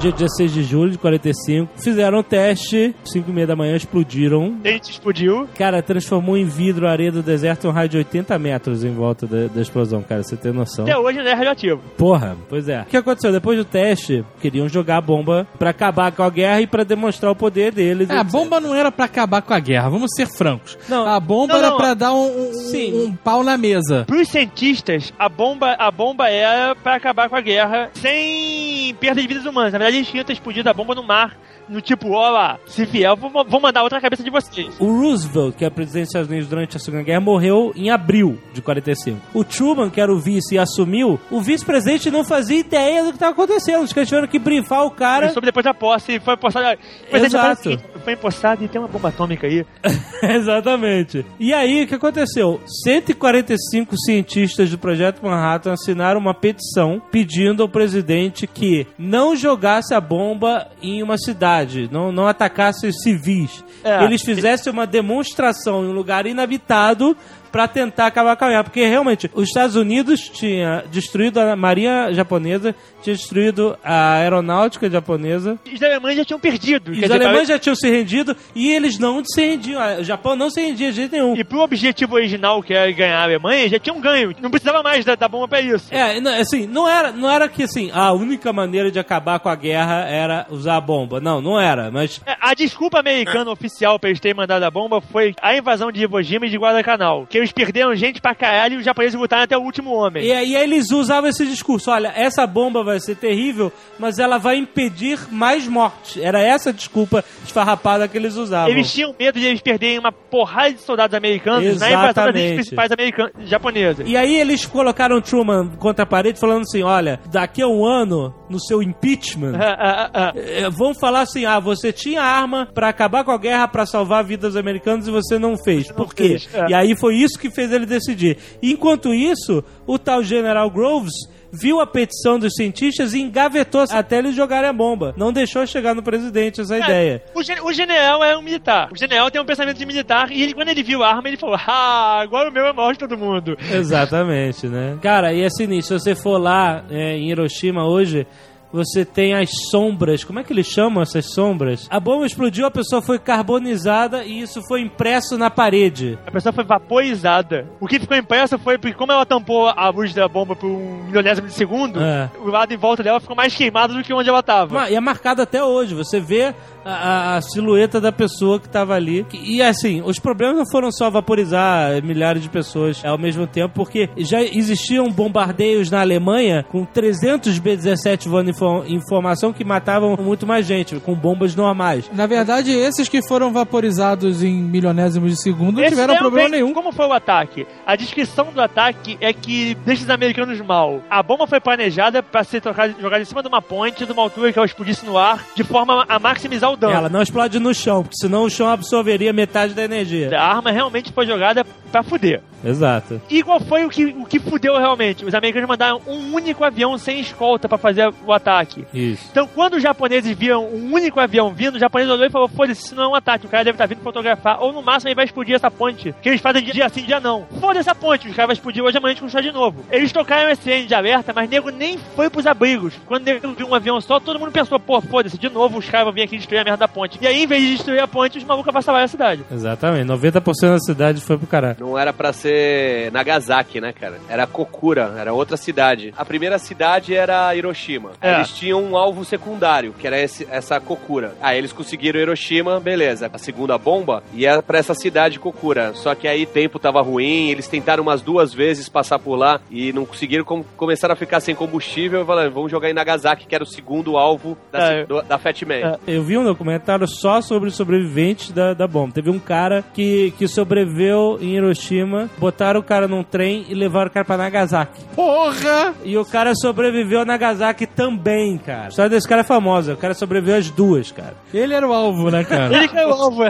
[0.03, 1.71] Dia 16 de julho de 45.
[1.81, 4.49] Fizeram um teste, 5 e meia da manhã explodiram.
[4.61, 5.47] Dente explodiu.
[5.55, 9.25] Cara, transformou em vidro a areia do deserto um raio de 80 metros em volta
[9.25, 10.21] da, da explosão, cara.
[10.21, 10.83] Você tem noção?
[10.83, 11.81] Até hoje não é radioativo.
[11.97, 12.81] Porra, pois é.
[12.81, 13.31] O que aconteceu?
[13.31, 17.31] Depois do teste, queriam jogar a bomba pra acabar com a guerra e pra demonstrar
[17.31, 18.09] o poder deles.
[18.09, 20.77] É, a bomba não era pra acabar com a guerra, vamos ser francos.
[20.89, 21.77] Não, a bomba não, era não.
[21.77, 23.05] pra dar um, um- Sim.
[23.05, 24.03] um pau na mesa.
[24.05, 29.21] Para os cientistas, a bomba, a bomba era para acabar com a guerra sem perda
[29.21, 29.71] de vidas humanas.
[29.71, 31.37] Na verdade, eles tinham ter explodido a bomba no mar,
[31.69, 34.75] no tipo, ó lá, se vier, eu vou, vou mandar outra cabeça de vocês.
[34.79, 38.37] O Roosevelt, que é presidente dos Estados Unidos durante a Segunda Guerra, morreu em abril
[38.53, 39.19] de 45.
[39.33, 43.15] O Truman, que era o vice e assumiu, o vice-presidente não fazia ideia do que
[43.15, 43.83] estava acontecendo.
[43.83, 45.25] Os caras tiveram que brifar o cara.
[45.25, 46.77] Ele soube depois da posse, foi empossado.
[47.09, 47.79] Foi, Exato.
[48.03, 49.65] Foi empossado e tem uma bomba atômica aí.
[50.21, 51.25] Exatamente.
[51.39, 52.61] E aí, o que aconteceu?
[52.83, 60.01] 145 cientistas do Projeto Manhattan assinaram uma petição pedindo ao presidente que não jogasse a
[60.01, 63.63] bomba em uma cidade, não, não atacasse os civis.
[63.83, 64.03] É.
[64.03, 67.15] Eles fizessem uma demonstração em um lugar inabitado
[67.53, 68.63] pra tentar acabar com a guerra.
[68.63, 75.59] Porque realmente, os Estados Unidos tinha destruído a marinha japonesa, tinha destruído a aeronáutica japonesa,
[75.71, 76.89] Os alemães já tinham perdido.
[76.91, 79.99] os dizer, alemães já tinham se rendido e eles não se rendiam.
[79.99, 81.35] O Japão não se rendia de jeito nenhum.
[81.35, 84.33] E pro objetivo original, que era ganhar a Alemanha, já tinham ganho.
[84.41, 85.93] Não precisava mais da, da bomba pra isso.
[85.93, 89.55] É, assim, não era, não era que assim, a única maneira de acabar com a
[89.55, 91.19] guerra era usar a bomba.
[91.21, 94.99] Não, não era, mas É, A desculpa americana oficial pra eles terem mandado a bomba
[95.01, 97.27] foi a invasão de Iwo Jima e de Guadalcanal.
[97.29, 100.25] Que eles perderam gente pra caralho e os japoneses lutaram até o último homem.
[100.25, 104.57] E aí eles usavam esse discurso: olha, essa bomba vai ser terrível, mas ela vai
[104.57, 106.17] impedir mais mortes.
[106.17, 108.69] Era essa a desculpa esfarrapada que eles usavam.
[108.69, 112.53] Eles tinham medo de eles perderem uma porrada de soldados americanos na invasão das Exatamente.
[112.55, 114.07] principais americanas, japonesas.
[114.07, 118.33] E aí eles colocaram Truman contra a parede falando assim: olha, daqui a um ano,
[118.49, 119.53] no seu impeachment.
[119.75, 120.33] Ah, ah, ah.
[120.35, 124.23] É, vão falar assim: ah, você tinha arma pra acabar com a guerra, pra salvar
[124.23, 125.91] vidas americanas e você não fez.
[125.91, 126.37] Por quê?
[126.53, 126.69] é.
[126.69, 128.37] E aí foi isso que fez ele decidir.
[128.61, 131.13] Enquanto isso, o tal General Groves
[131.55, 135.13] viu a petição dos cientistas e engavetou até eles jogarem a bomba.
[135.15, 137.23] Não deixou chegar no presidente essa ideia.
[137.35, 138.89] O, gen- o general é um militar.
[138.91, 141.37] O general tem um pensamento de militar e ele, quando ele viu a arma, ele
[141.37, 143.55] falou: Ah, agora o meu é maior de todo mundo.
[143.71, 144.97] Exatamente, né?
[145.01, 145.99] Cara, e é sinistro.
[145.99, 148.25] Se você for lá é, em Hiroshima hoje,
[148.73, 150.23] você tem as sombras.
[150.23, 151.87] Como é que eles chamam essas sombras?
[151.89, 156.17] A bomba explodiu, a pessoa foi carbonizada e isso foi impresso na parede.
[156.25, 157.67] A pessoa foi vaporizada.
[157.79, 161.03] O que ficou impresso foi porque, como ela tampou a luz da bomba por um
[161.05, 162.29] milionésimo de segundo, É.
[162.39, 164.73] o lado em volta dela ficou mais queimado do que onde ela tava.
[164.73, 165.93] Ma- E é marcado até hoje.
[165.93, 166.53] Você vê
[166.85, 169.25] a, a- silhueta da pessoa que estava ali.
[169.33, 174.09] E assim, os problemas não foram só vaporizar milhares de pessoas ao mesmo tempo, porque
[174.17, 180.15] já existiam bombardeios na Alemanha com 300 B-17 voando em, fo- em formação que matavam
[180.19, 182.09] muito mais gente, com bombas normais.
[182.13, 186.59] Na verdade, esses que foram vaporizados em milionésimos de segundo não Esse tiveram problema bem-
[186.61, 186.73] nenhum.
[186.73, 187.65] Como foi o ataque?
[187.85, 191.01] A descrição do ataque é que deixa os americanos mal.
[191.09, 194.21] A bomba foi planejada para ser trocada, jogada em cima de uma ponte, de uma
[194.21, 196.93] altura que ela explodisse no ar, de forma a maximizar o dano.
[196.93, 200.37] Ela não explode no chão, porque senão o chão absorveria metade da energia.
[200.37, 202.41] A arma realmente foi jogada pra fuder.
[202.63, 203.21] Exato.
[203.29, 205.25] E qual foi o que, o que fudeu realmente?
[205.25, 208.85] Os americanos mandaram um único avião sem escolta pra fazer o ataque.
[208.93, 209.27] Isso.
[209.31, 212.85] Então, quando os japoneses viram um único avião vindo, o japonês olhou e falou: foda-se,
[212.85, 213.45] isso não é um ataque.
[213.45, 214.61] O cara deve estar vindo fotografar.
[214.63, 216.15] Ou no máximo ele vai explodir essa ponte.
[216.21, 217.45] Que eles fazem dia sim, dia não.
[217.59, 219.83] Foda essa ponte, os caras vão explodir hoje amanhã a gente construir de novo.
[219.91, 222.93] Eles tocaram esse sirene de alerta, mas nego nem foi pros abrigos.
[223.05, 225.89] Quando o nego viu um avião só, todo mundo pensou: pô, foda-se, de novo os
[225.89, 227.17] caras vão vir aqui destruir a merda da ponte.
[227.21, 229.43] E aí, em vez de destruir a ponte, os malucos avassaram a cidade.
[229.51, 230.07] Exatamente.
[230.07, 231.77] 90% da cidade foi pro caralho.
[231.79, 234.19] Não era pra ser Nagasaki, né, cara?
[234.29, 236.13] Era Kokura, era outra cidade.
[236.17, 238.11] A primeira cidade era Hiroshima.
[238.21, 238.35] É.
[238.35, 241.33] Eles tinham um alvo secundário, que era esse- essa Kokura.
[241.41, 243.29] Aí eles conseguiram Hiroshima, beleza.
[243.33, 245.93] A segunda bomba ia pra essa cidade Kokura.
[245.93, 249.59] Só que aí o tempo tava ruim, eles tentaram umas duas vezes passar por lá
[249.69, 253.45] e não conseguiram, com- começaram a ficar sem combustível e falaram, vamos jogar em Nagasaki,
[253.47, 255.05] que era o segundo alvo da, É.
[255.05, 255.73] do- da Fat Man.
[255.75, 255.97] É.
[256.07, 259.13] Eu vi um documentário só sobre os sobreviventes da, da bomba.
[259.13, 264.09] Teve um cara que, que sobreviveu em Hiroshima, botaram o cara num trem e levaram
[264.09, 265.03] o cara pra Nagasaki.
[265.15, 265.93] Porra!
[266.03, 268.85] E o cara sobreviveu a Nagasaki também, cara.
[268.85, 269.93] A história desse cara é famosa.
[269.93, 271.35] O cara sobreviveu às duas, cara.
[271.53, 272.73] Ele era o alvo, né, cara?
[272.75, 273.43] Ele que é o alvo.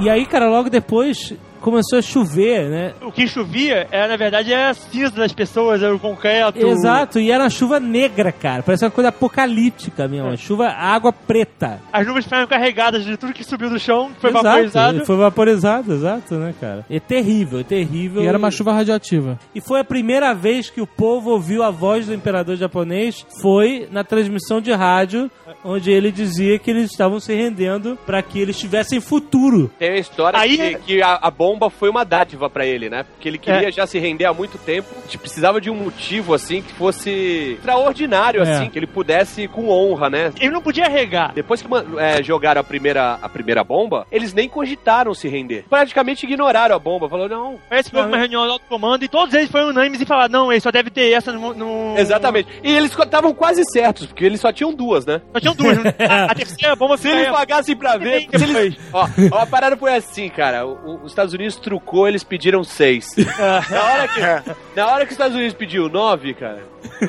[0.00, 2.94] E aí, cara, logo depois começou a chover, né?
[3.02, 6.58] o que chovia era, na verdade, era a cinza das pessoas, era o concreto.
[6.58, 8.62] Exato, e era uma chuva negra, cara.
[8.62, 10.26] Parece uma coisa apocalíptica mesmo.
[10.28, 11.80] Uma chuva, água preta.
[11.92, 15.06] As nuvens ficaram carregadas de tudo que subiu do chão, que foi exato, vaporizado.
[15.06, 16.84] Foi vaporizado, exato, né, cara?
[16.90, 18.22] É terrível, é terrível.
[18.22, 19.38] E era uma chuva radioativa.
[19.54, 23.26] E foi a primeira vez que o povo ouviu a voz do imperador japonês.
[23.40, 25.30] Foi na transmissão de rádio,
[25.64, 29.70] onde ele dizia que eles estavam se rendendo para que eles tivessem futuro.
[29.78, 33.04] Tem a história Aí- que, que a, a bomba foi uma dádiva pra ele, né?
[33.04, 33.72] Porque ele queria É.
[33.72, 34.88] já se render há muito tempo.
[34.98, 38.50] A gente precisava de um motivo, assim, que fosse extraordinário, É.
[38.50, 40.32] assim, que ele pudesse com honra, né?
[40.40, 41.32] Ele não podia regar.
[41.34, 41.68] Depois que
[41.98, 45.64] é, jogaram a primeira, a primeira bomba, eles nem cogitaram se render.
[45.68, 47.08] Praticamente ignoraram a bomba.
[47.08, 47.58] Falou, não.
[47.68, 50.52] Parece que houve uma reunião do comando e todos eles foram unânimes e falaram: não,
[50.52, 51.54] ele só deve ter essa no.
[51.54, 51.98] no...
[51.98, 52.48] Exatamente.
[52.62, 55.20] E eles estavam quase certos, porque eles só tinham duas, né?
[55.32, 55.78] Só tinham duas.
[55.82, 55.94] né?
[56.08, 58.26] a, a terceira bomba Se eles pagassem pra ver.
[58.36, 58.76] Se eles...
[58.92, 60.66] ó, ó, a parada foi assim, cara.
[60.66, 63.14] O- os Estados Unidos trucou, eles pediram seis.
[63.70, 66.62] na, hora que, na hora que os Estados Unidos pediu nove, cara,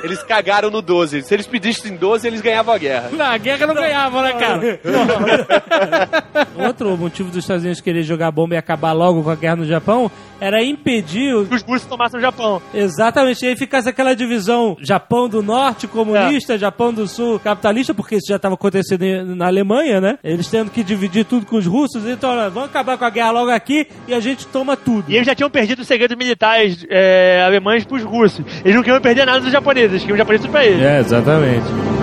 [0.03, 1.23] eles cagaram no 12.
[1.23, 3.09] Se eles pedissem 12, eles ganhavam a guerra.
[3.11, 4.79] Na guerra não ganhava, né, cara?
[6.67, 9.65] Outro motivo dos Estados Unidos querer jogar bomba e acabar logo com a guerra no
[9.65, 12.61] Japão era impedir que os russos tomassem o Japão.
[12.73, 18.15] Exatamente, e aí ficasse aquela divisão Japão do Norte comunista, Japão do Sul capitalista, porque
[18.15, 20.17] isso já estava acontecendo na Alemanha, né?
[20.23, 23.51] Eles tendo que dividir tudo com os russos, então vamos acabar com a guerra logo
[23.51, 25.05] aqui e a gente toma tudo.
[25.09, 28.45] E eles já tinham perdido os segredos militares é, alemães pros russos.
[28.63, 30.81] Eles não queriam perder nada dos japoneses, eles queriam os japoneses tudo pra eles.
[30.81, 31.98] É, exatamente.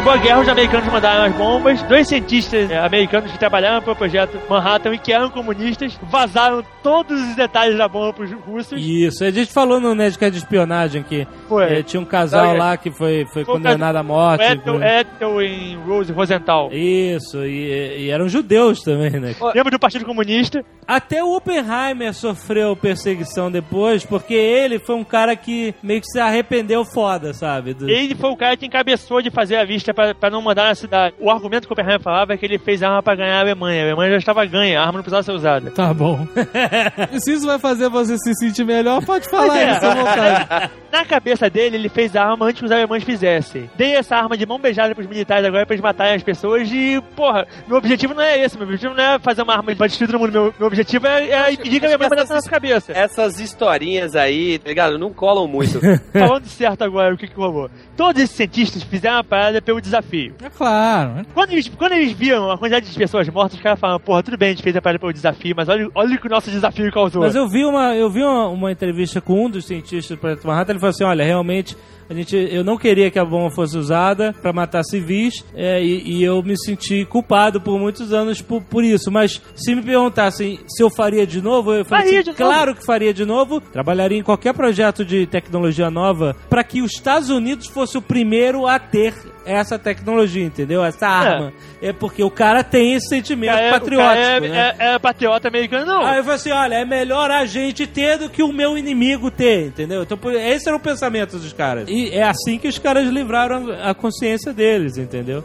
[0.00, 1.82] Acabou a guerra, os americanos mandaram as bombas.
[1.82, 6.64] Dois cientistas é, americanos que trabalharam para o projeto Manhattan e que eram comunistas vazaram
[6.82, 8.80] todos os detalhes da bomba pros russos.
[8.80, 11.28] Isso, a gente falou no Nerdcast de espionagem que
[11.68, 14.42] eh, tinha um casal Não, lá que foi, foi condenado à morte.
[14.42, 16.70] Ethel, Ethel em Rose Rosenthal.
[16.72, 19.34] Isso, e, e eram judeus também, né?
[19.54, 20.64] Lembra do Partido Comunista?
[20.88, 26.18] Até o Oppenheimer sofreu perseguição depois, porque ele foi um cara que meio que se
[26.18, 27.76] arrependeu foda, sabe?
[27.82, 30.74] Ele foi o cara que encabeçou de fazer a vista pra, pra não mandar na
[30.74, 31.14] cidade.
[31.18, 33.82] O argumento que o Oppenheimer falava é que ele fez arma pra ganhar a Alemanha.
[33.82, 35.70] A Alemanha já estava ganha, a arma não precisava ser usada.
[35.70, 36.26] Tá bom.
[37.12, 39.72] E se isso vai fazer você se sentir melhor, pode falar é.
[39.72, 40.70] isso à vontade.
[40.92, 43.70] Na cabeça dele, ele fez a arma antes que os alemães fizessem.
[43.76, 47.00] Dei essa arma de mão beijada pros militares agora pra eles matarem as pessoas e,
[47.14, 48.56] porra, meu objetivo não é esse.
[48.56, 50.32] Meu objetivo não é fazer uma arma pra destruir todo mundo.
[50.32, 52.92] Meu, meu objetivo é, é impedir que a Alemanha que mandasse na essas- nossa cabeça.
[52.92, 54.98] Essas historinhas aí, tá ligado?
[54.98, 55.78] Não colam muito.
[56.12, 57.70] Falando certo agora, o que que rolou?
[57.96, 60.34] Todos esses cientistas fizeram a parada pelo desafio.
[60.42, 61.24] É claro.
[61.32, 64.36] Quando eles, quando eles viam a quantidade de pessoas mortas, os caras falaram, porra, tudo
[64.36, 66.50] bem, a gente fez a parada pelo desafio, mas olha, olha o que o nosso
[66.50, 67.22] desafio causou.
[67.22, 70.46] Mas eu vi uma, eu vi uma, uma entrevista com um dos cientistas do Projeto
[70.46, 71.76] Manhattan, ele falou assim, olha, realmente
[72.10, 76.16] a gente, eu não queria que a bomba fosse usada para matar civis é, e,
[76.16, 79.12] e eu me senti culpado por muitos anos por, por isso.
[79.12, 82.84] Mas se me perguntassem se eu faria de novo, eu falei Faria assim, claro que
[82.84, 83.60] faria de novo.
[83.60, 88.66] Trabalharia em qualquer projeto de tecnologia nova para que os Estados Unidos fosse o primeiro
[88.66, 90.84] a ter essa tecnologia, entendeu?
[90.84, 91.52] Essa arma.
[91.80, 94.74] É, porque o cara tem esse sentimento é- patriótico, é, né?
[94.78, 96.04] é- é patriota americano, não.
[96.04, 99.30] Aí eu falei assim, olha, é melhor a gente ter do que o meu inimigo
[99.30, 100.02] ter, entendeu?
[100.02, 101.88] Então, esse era o pensamento dos caras.
[101.88, 105.44] E é assim que os caras livraram a consciência deles, entendeu?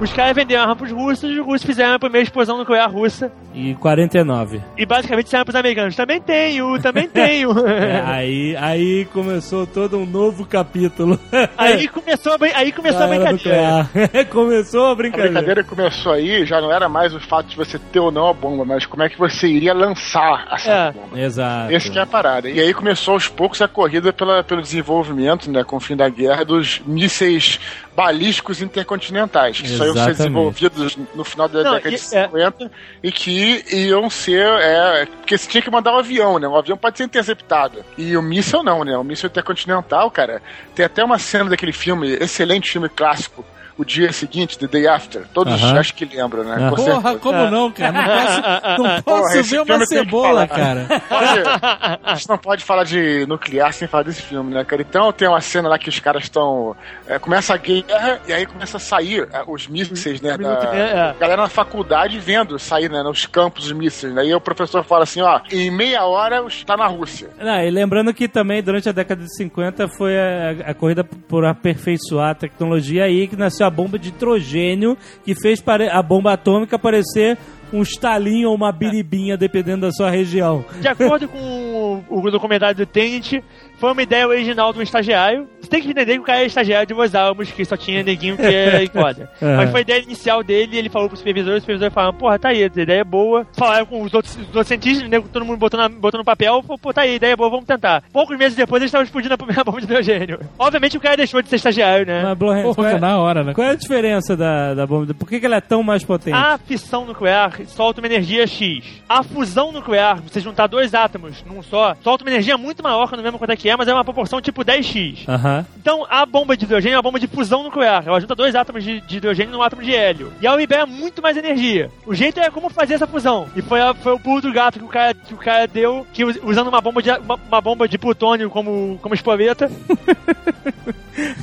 [0.00, 3.32] Os caras venderam arma pros russos, os russos fizeram a primeira explosão nuclear russa.
[3.54, 4.60] E 49.
[4.76, 7.50] E basicamente disseram pros americanos: também tenho, também tenho.
[7.66, 11.18] É, aí, aí começou todo um novo capítulo.
[11.56, 13.88] aí começou a, aí começou a brincadeira.
[14.30, 15.30] começou a A brincadeira.
[15.32, 18.28] brincadeira que começou aí já não era mais o fato de você ter ou não
[18.28, 20.92] a bomba, mas como é que você iria lançar essa É.
[20.92, 21.18] bomba.
[21.18, 21.72] Exato.
[21.72, 22.50] Esse que é a parada.
[22.50, 26.08] E aí começou aos poucos a corrida pela, pelo desenvolvimento, né, com o fim da
[26.10, 27.58] guerra, dos mísseis
[27.96, 30.16] balísticos intercontinentais, que só iam ser Exatamente.
[30.18, 32.70] desenvolvidos no final da Não, década e- de 50
[33.02, 34.46] e que iam ser.
[34.46, 36.46] É, porque você tinha que mandar um avião, né?
[36.46, 37.82] O avião pode ser interceptado.
[37.96, 38.96] E o míssil não, né?
[38.98, 40.42] O míssil intercontinental, cara.
[40.74, 43.42] Tem até uma cena daquele filme, excelente filme clássico.
[43.78, 45.26] O dia seguinte, The Day After.
[45.34, 45.78] Todos Aham.
[45.78, 46.70] acho que lembram, né?
[46.70, 47.18] Com Porra, certeza.
[47.18, 47.92] como não, cara?
[47.92, 50.86] Não posso, não posso Porra, ver uma cebola, cara.
[51.08, 54.80] Pode- a gente não pode falar de nuclear sem falar desse filme, né, cara?
[54.80, 56.74] Então tem uma cena lá que os caras estão.
[57.06, 60.38] é, começa a guerra e aí começa a sair é, os mísseis, né?
[60.38, 61.14] Da, É, é.
[61.20, 63.02] galera na faculdade vendo sair, né?
[63.02, 64.22] Nos campos os mísseis, né?
[64.24, 67.28] E aí o professor fala assim: ó, em meia hora os- tá na Rússia.
[67.38, 71.44] Não, e lembrando que também durante a década de 50 foi a, a corrida por
[71.44, 76.78] aperfeiçoar a tecnologia aí que nasceu a bomba de hidrogênio que fez a bomba atômica
[76.78, 77.36] parecer
[77.72, 80.64] um estalinho ou uma biribinha, dependendo da sua região.
[80.80, 83.42] De acordo com o, o documentário do Tenet,
[83.78, 85.48] foi uma ideia original de um estagiário.
[85.60, 88.02] Você tem que entender que o cara é estagiário de Los Alamos, que só tinha
[88.02, 89.30] neguinho que é foda.
[89.40, 89.56] É.
[89.56, 92.38] Mas foi a ideia inicial dele, ele falou pro supervisor, e o supervisor falou, porra,
[92.38, 93.46] tá aí, a ideia é boa.
[93.52, 96.62] Falaram com os outros, os outros cientistas, nego, todo mundo botou, na, botou no papel,
[96.62, 98.02] falou, pô, tá aí, a ideia é boa, vamos tentar.
[98.12, 100.40] Poucos meses depois, eles estavam explodindo a primeira bomba de hidrogênio.
[100.58, 102.22] Obviamente o cara deixou de ser estagiário, né?
[102.22, 103.54] Mas, Blowhands, Porra, é, na hora, né?
[103.54, 105.12] qual é a diferença da, da bomba?
[105.14, 106.36] Por que, que ela é tão mais potente?
[106.36, 109.02] A fissão nuclear solta uma energia X.
[109.08, 113.14] A fusão nuclear, você juntar dois átomos num só, solta uma energia muito maior, que
[113.14, 115.28] eu não lembro quanto é que é, mas é uma proporção tipo 10x.
[115.28, 115.64] Aham.
[115.78, 118.02] Então, a bomba de hidrogênio é uma bomba de fusão nuclear.
[118.06, 120.32] Ela junta dois átomos de, de hidrogênio num átomo de hélio.
[120.40, 121.90] E ela libera muito mais energia.
[122.06, 123.46] O jeito é como fazer essa fusão.
[123.56, 126.06] E foi, a- foi o pulo do gato que o cara, que o cara deu,
[126.12, 129.70] que us- usando uma bomba de, uma, uma bomba de plutônio como, como espoleta,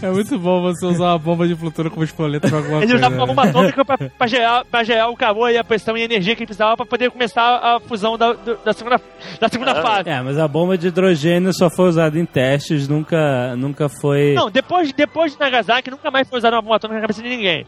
[0.04, 2.96] É muito bom você usar uma bomba de plutônio como espoleta pra alguma ele coisa.
[2.96, 3.28] usava uma né?
[3.28, 6.36] bomba atômica pra, pra, gerar, pra gerar o calor e a pressão e a energia
[6.36, 9.02] que ele precisava pra poder começar a fusão da, da segunda,
[9.40, 10.08] da segunda fase.
[10.10, 14.34] É, mas a bomba de hidrogênio só foi usada em testes, nunca, nunca foi.
[14.34, 17.30] Não, depois, depois de Nagasaki, nunca mais foi usada uma bomba atômica na cabeça de
[17.30, 17.66] ninguém.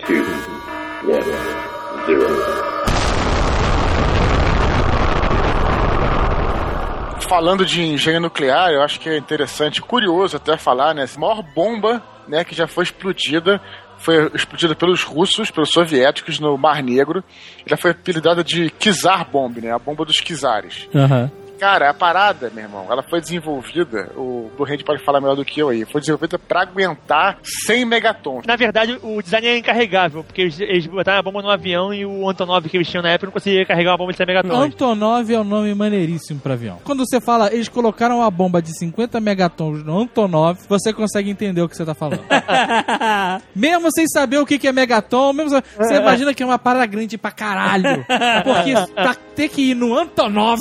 [7.28, 11.06] Falando de engenho nuclear, eu acho que é interessante, curioso até falar, né?
[11.16, 13.62] A maior bomba né, que já foi explodida
[13.98, 17.24] foi explodida pelos russos, pelos soviéticos no Mar Negro.
[17.66, 19.72] Já foi apelidada de Kizar Bomb, né?
[19.72, 20.88] A bomba dos Kizares.
[20.94, 21.32] Aham.
[21.60, 25.60] Cara, a parada, meu irmão, ela foi desenvolvida, o Blue pode falar melhor do que
[25.60, 28.46] eu aí, foi desenvolvida pra aguentar 100 megatons.
[28.46, 32.06] Na verdade, o design é incarregável, porque eles, eles botaram a bomba no avião e
[32.06, 34.54] o Antonov que eles tinham na época não conseguia carregar uma bomba de 100 megatons.
[34.60, 36.80] Antonov é um nome maneiríssimo pra avião.
[36.84, 41.62] Quando você fala, eles colocaram uma bomba de 50 megatons no Antonov, você consegue entender
[41.62, 42.24] o que você tá falando.
[43.56, 46.86] mesmo sem saber o que é megaton, mesmo sa- você imagina que é uma parada
[46.86, 48.06] grande pra caralho.
[48.44, 50.58] Porque pra ter que ir no Antonov,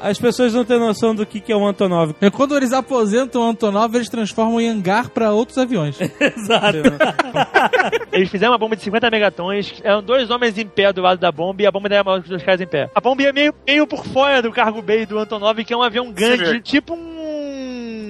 [0.00, 2.14] As pessoas não têm noção do que, que é um Antonov.
[2.20, 5.98] é quando eles aposentam o Antonov, eles transformam em hangar pra outros aviões.
[6.20, 6.78] Exato.
[8.12, 11.30] Eles fizeram uma bomba de 50 megatons, eram dois homens em pé do lado da
[11.30, 12.90] bomba e a bomba era maior que os dois caras em pé.
[12.94, 15.82] A bomba ia meio, meio por fora do cargo bay do Antonov, que é um
[15.82, 16.60] avião grande, Sim.
[16.60, 17.35] tipo um...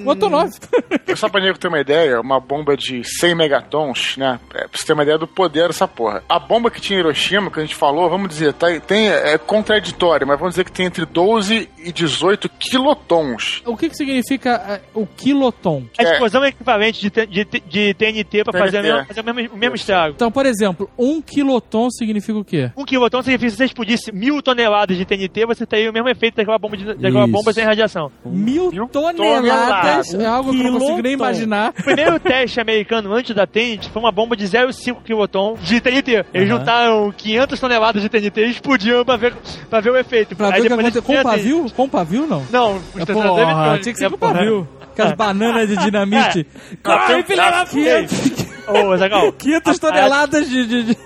[0.07, 0.51] O Antonov.
[1.17, 4.39] Só pra nego ter uma ideia, uma bomba de 100 megatons, né?
[4.55, 6.23] É, pra você ter uma ideia do poder dessa porra.
[6.29, 9.39] A bomba que tinha em Hiroshima, que a gente falou, vamos dizer, tá, tem, é
[9.39, 13.63] contraditório, mas vamos dizer que tem entre 12 e 18 quilotons.
[13.65, 15.85] O que que significa é, o quiloton?
[15.99, 16.13] A É.
[16.13, 18.93] explosão é equivalente de, de, de TNT pra fazer, o TNT.
[18.93, 20.15] mesmo, fazer o mesmo, o mesmo estrago.
[20.15, 22.71] Então, por exemplo, um quiloton significa o quê?
[22.77, 26.09] Um quiloton significa que se você explodisse mil toneladas de TNT, você teria o mesmo
[26.09, 27.33] efeito daquela bomba, de, daquela Isso.
[27.33, 28.11] bomba sem radiação.
[28.25, 29.96] Mil, Mil toneladas, toneladas.
[30.21, 31.71] É algo que eu não consigo nem imaginar.
[31.79, 36.25] O primeiro teste americano antes da TNT foi uma bomba de 0,5 quiloton de TNT.
[36.35, 36.59] Eles Aham.
[36.59, 39.35] juntaram 500 toneladas de TNT e explodiam pra ver,
[39.71, 40.35] pra ver o efeito.
[40.37, 41.13] Pra Aí ver o que depois acontece.
[41.13, 41.67] eles Com pavio?
[41.77, 42.47] Com pavio, não?
[42.51, 44.69] Não, É, porra, tinha que ser com pavio.
[44.93, 46.47] Aquelas bananas de dinamite.
[46.83, 48.83] Corre, filha da puta!
[48.87, 50.67] Ô, Zagal, 500 toneladas de...
[50.67, 50.97] de, de...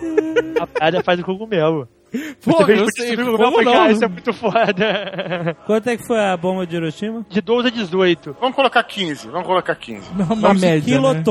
[0.61, 1.89] a piada faz o cogumelo.
[2.45, 3.91] Pô, Você eu sei, o cogumelo, como cara, não?
[3.91, 5.57] isso é muito foda.
[5.67, 7.25] Quanto é que foi a bomba de Hiroshima?
[7.29, 8.37] De 12 a 18.
[8.41, 10.11] Vamos colocar 15, vamos colocar 15.
[10.11, 11.23] Uma Vamos média, né?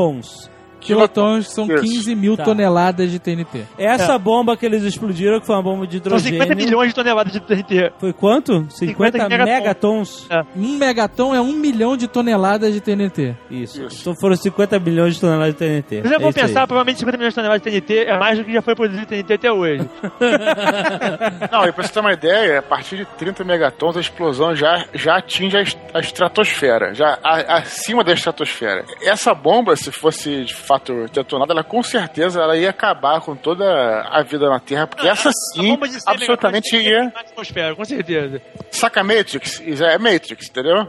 [0.80, 1.52] Quilotons.
[1.52, 1.84] São Isso.
[1.84, 2.44] 15 mil Tá.
[2.44, 3.66] toneladas de TNT.
[3.78, 6.56] Essa bomba que eles explodiram, que foi uma bomba de São 50 hidrogênio.
[6.66, 7.92] milhões de toneladas de TNT.
[8.00, 8.66] Foi quanto?
[8.70, 10.28] 50, 50 megatons.
[10.30, 10.42] É.
[10.56, 13.36] Um megaton é um milhão de toneladas de TNT.
[13.50, 13.84] Isso.
[13.86, 14.02] Isso.
[14.02, 16.02] Então foram 50 bilhões de toneladas de TNT.
[16.02, 16.46] Se você É for isso aí.
[16.48, 19.06] pensar, provavelmente 50 milhões de toneladas de TNT é mais do que já foi produzido
[19.06, 19.90] TNT até hoje.
[21.52, 24.86] Não, e pra você ter uma ideia, a partir de 30 megatons a explosão já,
[24.94, 28.86] já atinge a, est- a estratosfera, já a- acima da estratosfera.
[29.02, 33.66] Essa bomba, se fosse de fato detonada, ela com certeza ela ia acabar com toda
[34.08, 37.08] a vida na Terra, porque essa A sim bomba de 100 absolutamente ia.
[37.16, 38.40] atmosfera, com certeza.
[38.70, 39.62] Saca Matrix?
[39.62, 40.86] É Matrix, entendeu?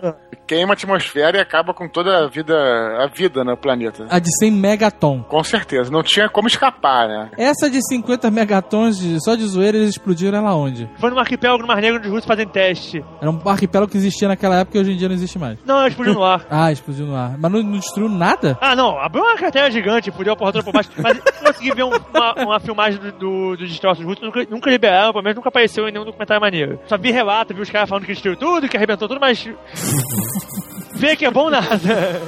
[0.46, 2.54] Queima a atmosfera e acaba com toda a vida,
[3.02, 4.04] a vida no planeta.
[4.10, 5.22] A de 100 megaton.
[5.22, 7.30] Com certeza, não tinha como escapar, né?
[7.38, 10.90] Essa de 50 megatons, de- só de zoeira, eles explodiram ela onde?
[10.98, 13.02] Foi num arquipélago no Mar Negro onde os russos fazem teste.
[13.20, 15.58] Era um arquipélago que existia naquela época e hoje em dia não existe mais.
[15.64, 16.44] Não, explodiu no ar.
[16.50, 17.36] Ah, explodiu no ar.
[17.38, 18.58] Mas não, não destruiu nada?
[18.60, 19.36] Ah, não, abriu uma
[19.70, 20.90] carteira gigante, fudeu a porra toda por baixo.
[20.98, 24.70] Mas eu consegui ver um- uma, uma filmagem do, do, dos destroços russos, nunca, nunca
[24.70, 26.78] liberaram, pelo menos nunca apareceu em nenhum documentário maneiro.
[26.86, 29.48] Só vi relato, vi os caras falando que destruiu tudo, que arrebentou tudo, mas.
[30.94, 32.20] Ver que é bom nada.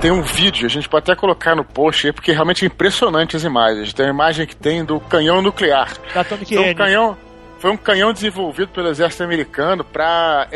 [0.00, 3.34] Tem um vídeo, a gente pode até colocar no post aí, porque realmente é impressionante
[3.34, 3.92] as imagens.
[3.92, 5.90] Tem uma imagem que tem do canhão nuclear.
[6.14, 6.74] Da Atomic um Energy.
[6.76, 7.16] canhão,
[7.58, 10.46] foi um canhão desenvolvido pelo exército americano para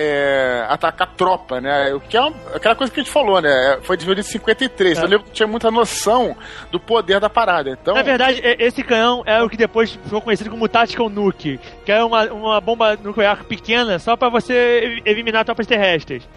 [0.68, 1.92] atacar tropa, né?
[1.94, 3.78] O que é uma- aquela coisa que a gente falou, né?
[3.82, 4.98] Foi desenvolvido em 53.
[4.98, 5.03] É.
[5.03, 6.36] Eu lembro que tinha muita noção
[6.70, 7.70] do poder da parada.
[7.70, 11.59] Então, Na verdade, e- esse canhão é o que depois ficou conhecido como Tactical Nuke,
[11.84, 16.28] que é uma, uma bomba nuclear pequena só pra você eliminar tropas terrestres.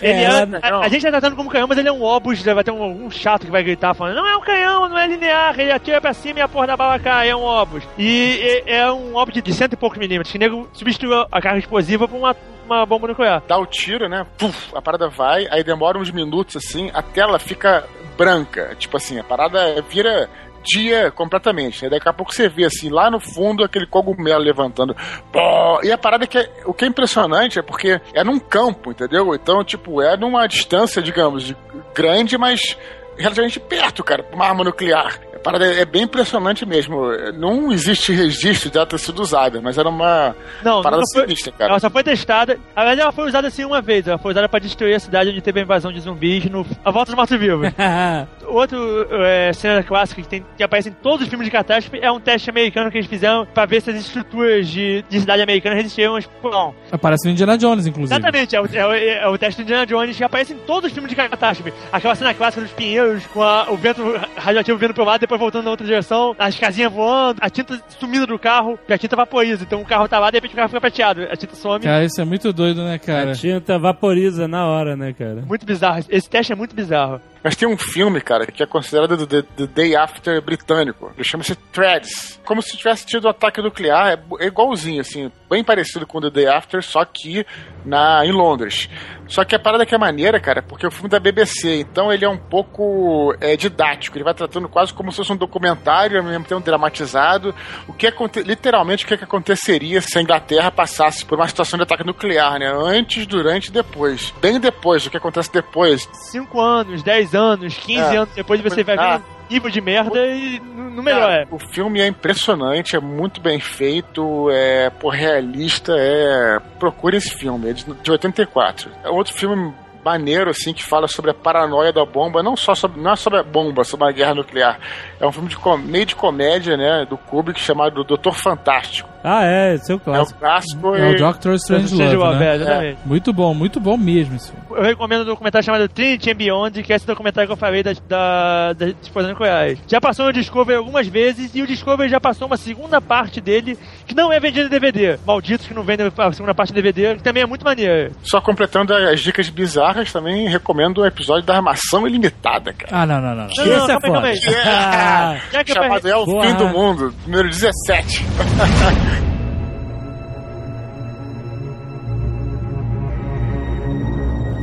[0.00, 2.02] É, Ele é- ela- a, a gente tá tratando como canhão, mas ele é um
[2.02, 4.98] obus, vai ter um, um chato que vai gritar falando, não é um canhão, não
[4.98, 7.82] é linear, ele atira pra cima e a porra da bala cai, é um obus.
[7.98, 11.40] E, e- é um obus de cento e poucos milímetros, que o nego substituiu a
[11.40, 12.36] carga explosiva por uma,
[12.66, 13.42] uma bomba nuclear.
[13.48, 14.26] dá o tiro, né?
[14.38, 17.84] Puf, a parada vai, aí demora uns minutos assim, a tela fica
[18.16, 18.74] branca.
[18.78, 20.28] Tipo assim, a parada vira
[20.66, 21.84] dia completamente.
[21.84, 21.90] Né?
[21.90, 24.94] Daqui a pouco você vê assim, lá no fundo, aquele cogumelo levantando.
[25.32, 25.80] Pô!
[25.82, 29.34] E a parada que é, o que é impressionante é porque é num campo, entendeu?
[29.34, 31.56] Então, tipo, é numa distância, digamos, de-
[31.94, 32.76] grande, mas
[33.18, 35.20] relativamente perto, cara, pra uma arma nuclear.
[35.34, 36.96] A parada é bem impressionante mesmo.
[37.38, 41.52] Não existe registro de ela ter sido usada, mas era uma Não, parada foi- sinistra,
[41.52, 41.70] cara.
[41.70, 42.58] Ela só foi testada.
[42.74, 44.08] Verdade, ela foi usada assim uma vez.
[44.08, 46.90] Ela foi usada pra destruir a cidade onde teve a invasão de zumbis no A
[46.90, 47.68] Volta dos Mortos-Vivos.
[48.46, 52.10] Outro é, cena clássica que, tem, que aparece em todos os filmes de catástrofe é
[52.10, 55.76] um teste americano que eles fizeram pra ver se as estruturas de, de cidade americana
[55.76, 56.74] resistiam ao explosão.
[56.90, 58.18] Aparece no Indiana Jones, inclusive.
[58.18, 60.88] Exatamente, é o, é o- é o teste do Indiana Jones que aparece em todos
[60.88, 61.72] os filmes de catástrofe.
[61.92, 64.02] Aquela cena clássica dos pinheiros com a- o vento
[64.36, 68.26] radioativo vindo pro lado, depois voltando na outra direção, as casinhas voando, a tinta sumindo
[68.26, 69.64] do carro, porque a tinta vaporiza.
[69.64, 71.80] Então o carro tá lá, de repente o carro fica prateado, a tinta some.
[71.84, 73.32] Cara, isso é muito doido, né, cara?
[73.32, 75.42] A tinta vaporiza na hora, né, cara?
[75.46, 76.04] Muito bizarro.
[76.08, 77.20] Esse teste é muito bizarro.
[77.42, 81.12] Mas tem um filme, cara, que é considerado do, do- do Day After britânico.
[81.14, 82.40] Ele chama-se Threads.
[82.44, 84.08] Como se tivesse tido um ataque nuclear.
[84.08, 87.46] É, é igualzinho, assim, bem parecido com o The Day After, só que
[87.84, 88.88] na, em Londres.
[89.28, 92.12] Só que a parada que é maneira, cara, porque é o filme da BBC, então
[92.12, 94.16] ele é um pouco é, didático.
[94.16, 97.54] Ele vai tratando quase como se fosse um documentário, ao mesmo tempo dramatizado.
[97.88, 98.06] O que
[98.44, 102.58] literalmente o que, que aconteceria se a Inglaterra passasse por uma situação de ataque nuclear,
[102.58, 102.66] né?
[102.72, 104.32] Antes, durante e depois.
[104.40, 106.08] Bem depois, o que acontece depois.
[106.12, 108.18] 5 anos, 10 anos, 15 É.
[108.18, 109.16] anos depois você vai Ah.
[109.18, 111.44] ver um nível de merda e não não melhora.
[111.44, 116.58] Cara, o filme é impressionante, é muito bem feito, é pô, realista, é.
[116.78, 118.90] Procure esse filme, é de, de 84.
[119.04, 119.74] É outro filme
[120.06, 123.40] maneiro, assim, que fala sobre a paranoia da bomba, não só sobre, não é sobre
[123.40, 124.78] a bomba, sobre a guerra nuclear.
[125.20, 129.08] É um filme de com- meio de comédia, né, do Kubrick, chamado Doutor Fantástico.
[129.28, 130.38] Ah, é, esse é o É clássico.
[130.38, 131.16] clássico É o e...
[131.16, 132.46] Doctor Strange Love, né?
[132.46, 132.98] é, exatamente.
[133.04, 134.64] Muito bom, muito bom mesmo esse filme.
[134.70, 137.82] Eu recomendo um documentário chamado Trinity and Beyond, que é esse documentário que eu falei
[137.82, 139.80] da, da, das explosões nucleares.
[139.88, 143.76] Já passou no Discovery algumas vezes e o Discovery já passou uma segunda parte dele
[144.06, 145.18] que não é vendida em DVD.
[145.26, 148.12] Malditos que não vendem a segunda parte em DVD, que também é muito maneiro.
[148.22, 153.02] Só completando as dicas bizarras, também recomendo o episódio da Armação Ilimitada, cara.
[153.02, 153.36] Ah, não, não, não.
[153.36, 153.54] não.
[153.56, 155.64] Não, Esse não, é calma aí, foda.
[155.64, 156.46] que eu Chamado É o Porra.
[156.46, 158.24] Fim do Mundo, número 17.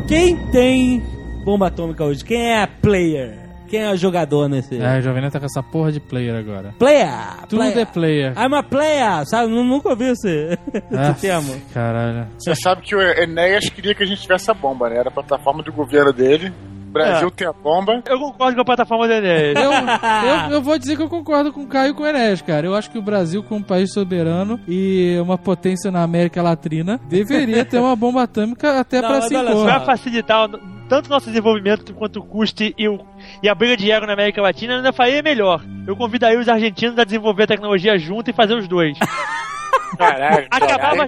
[0.07, 1.01] Quem tem
[1.43, 2.23] bomba atômica hoje?
[2.23, 3.42] Quem é a player?
[3.73, 4.79] Quem é o jogador nesse?
[4.79, 6.75] É, o Jovem tá com essa porra de player agora.
[6.77, 7.09] Player!
[7.49, 7.77] Tudo player.
[7.79, 8.33] é player.
[8.37, 9.25] I'm a player!
[9.25, 9.47] Sabe?
[9.51, 10.59] Nu- Nunca ouvi esse,
[10.95, 11.55] Ah, esse termo.
[11.73, 12.27] Caralho.
[12.37, 14.97] Você sabe que o Enéas queria que a gente tivesse a bomba, né?
[14.97, 16.53] Era a plataforma do governo dele.
[16.91, 18.03] Brasil tem a bomba.
[18.07, 19.55] Eu concordo com a plataforma do Enéas.
[19.55, 19.71] Eu,
[20.51, 22.67] eu, eu vou dizer que eu concordo com o Caio e com o Enes, cara.
[22.67, 26.99] Eu acho que o Brasil, como um país soberano e uma potência na América Latina,
[27.09, 29.63] deveria ter uma bomba atômica até Não, pra se impor.
[29.65, 32.99] Pra facilitar o- tanto o nosso desenvolvimento quanto o custe e, o,
[33.41, 35.59] e a briga de ego na América Latina, eu ainda faria melhor.
[35.87, 38.95] Eu convidaria os argentinos a desenvolver a tecnologia junto e fazer os dois.
[39.97, 40.47] Caralho.
[40.51, 41.03] Acabava,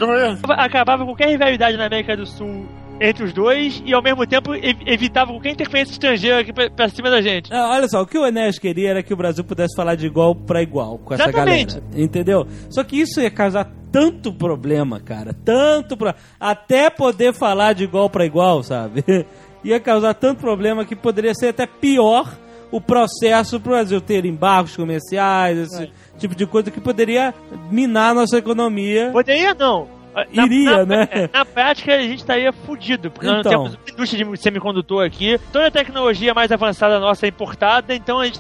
[0.55, 2.65] acabava qualquer rivalidade na América do Sul
[2.99, 6.89] entre os dois e ao mesmo tempo ev- evitava qualquer interferência estrangeira aqui pra, pra
[6.89, 7.53] cima da gente.
[7.53, 10.07] Ah, olha só, o que o Enéas queria era que o Brasil pudesse falar de
[10.07, 11.75] igual pra igual com essa Exatamente.
[11.79, 12.01] galera.
[12.01, 12.47] Entendeu?
[12.71, 15.33] Só que isso ia causar tanto problema, cara.
[15.33, 16.17] Tanto problema.
[16.39, 19.03] Até poder falar de igual pra igual, sabe?
[19.66, 22.32] ia causar tanto problema que poderia ser até pior
[22.72, 27.34] o processo pro Brasil ter embargos comerciais, esse tipo de coisa que poderia
[27.72, 29.09] minar a nossa economia.
[29.11, 29.88] Poderia não.
[30.32, 31.07] Iria, né?
[31.11, 33.63] é, Na prática, a gente estaria fudido, porque nós não Então.
[33.63, 35.38] temos uma indústria de semicondutor aqui.
[35.51, 38.39] Toda a tecnologia mais avançada nossa é importada, então a gente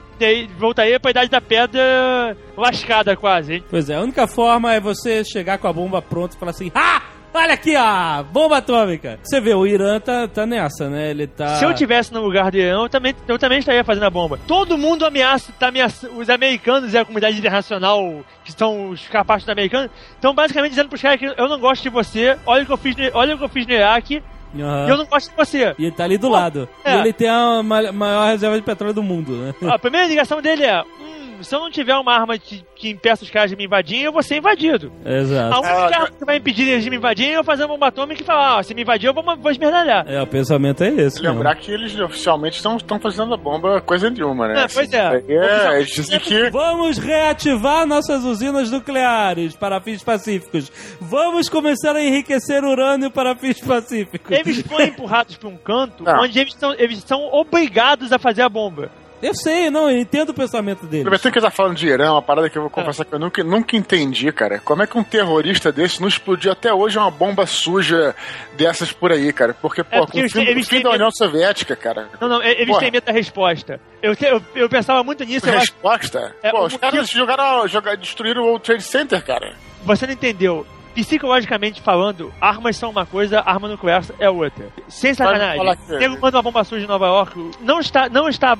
[0.57, 3.61] voltaria pra idade da pedra lascada quase.
[3.69, 6.71] Pois é, a única forma é você chegar com a bomba pronta e falar assim:
[6.73, 7.01] Ah!
[7.37, 8.23] Olha aqui, ó!
[8.23, 9.19] Bomba atômica!
[9.21, 11.11] Você vê, o Irã tá, tá nessa, né?
[11.11, 11.55] Ele tá.
[11.55, 14.39] Se eu tivesse no lugar do Irã, eu também, eu também estaria fazendo a bomba.
[14.47, 19.47] Todo mundo ameaça, tá ameaça, os americanos e a comunidade internacional, que são os capazes
[19.49, 22.71] americanos, estão basicamente dizendo pros caras que eu não gosto de você, olha o que
[22.71, 24.23] eu fiz no, olha o que eu fiz no Iraque,
[24.57, 24.87] Aham.
[24.87, 25.75] e eu não gosto de você.
[25.77, 26.69] E ele tá ali do lado.
[26.85, 26.95] é.
[26.95, 29.53] E ele tem a ma- maior reserva de petróleo do mundo, né?
[29.69, 33.23] A primeira ligação dele é: hum, se eu não tiver uma arma que, que impeça
[33.23, 34.91] os caras de me invadirem, eu vou ser invadido.
[35.05, 35.55] A Exato.
[35.59, 37.87] única Ah, arma que vai impedir eles de me invadirem é eu fazer uma bomba
[37.87, 40.05] atômica e falar: ah, se me invadir, eu vou, vou esmerdalhar.
[40.07, 41.21] É, o pensamento é esse.
[41.21, 41.33] mesmo.
[41.35, 44.63] Lembrar que eles oficialmente estão estão fazendo a bomba coisa nenhuma, né?
[44.63, 45.23] É, pois é.
[45.27, 46.49] É, eles dizem que.
[46.49, 50.71] Vamos reativar nossas usinas nucleares para fins pacíficos.
[51.01, 54.31] Vamos começar a enriquecer urânio para fins pacíficos.
[54.37, 56.21] Eles foram empurrados pra um canto Não.
[56.23, 58.89] onde eles são, eles são obrigados a fazer a bomba.
[59.21, 61.01] Eu sei, não, eu entendo o pensamento dele.
[61.01, 63.17] Aproveitando que ele tá falando de Irã, uma parada que eu vou confessar que eu
[63.19, 64.59] nunca, nunca entendi, cara.
[64.59, 68.13] Como é que um terrorista desse não explodiu até hoje uma bomba suja
[68.55, 69.53] dessas por aí, cara?
[69.59, 72.09] Porque, pô, É, porque com o fim, eles fim têm da medo- União Soviética, cara.
[72.21, 72.79] Não, não, eles Porra.
[72.81, 73.79] têm medo da resposta.
[74.01, 76.35] Eu, eu, eu pensava muito nisso, eu acho Resposta?
[76.43, 79.55] É, pô, os caras motivo- jogaram, jogaram, destruíram o World Trade Center, cara.
[79.83, 80.67] você não entendeu.
[80.95, 84.67] Psicologicamente falando, armas são uma coisa, arma nuclear é outra.
[84.87, 85.61] Sem sacanagem.
[85.99, 87.51] nego manda uma bomba suja em Nova York.
[87.61, 88.55] Não está, não está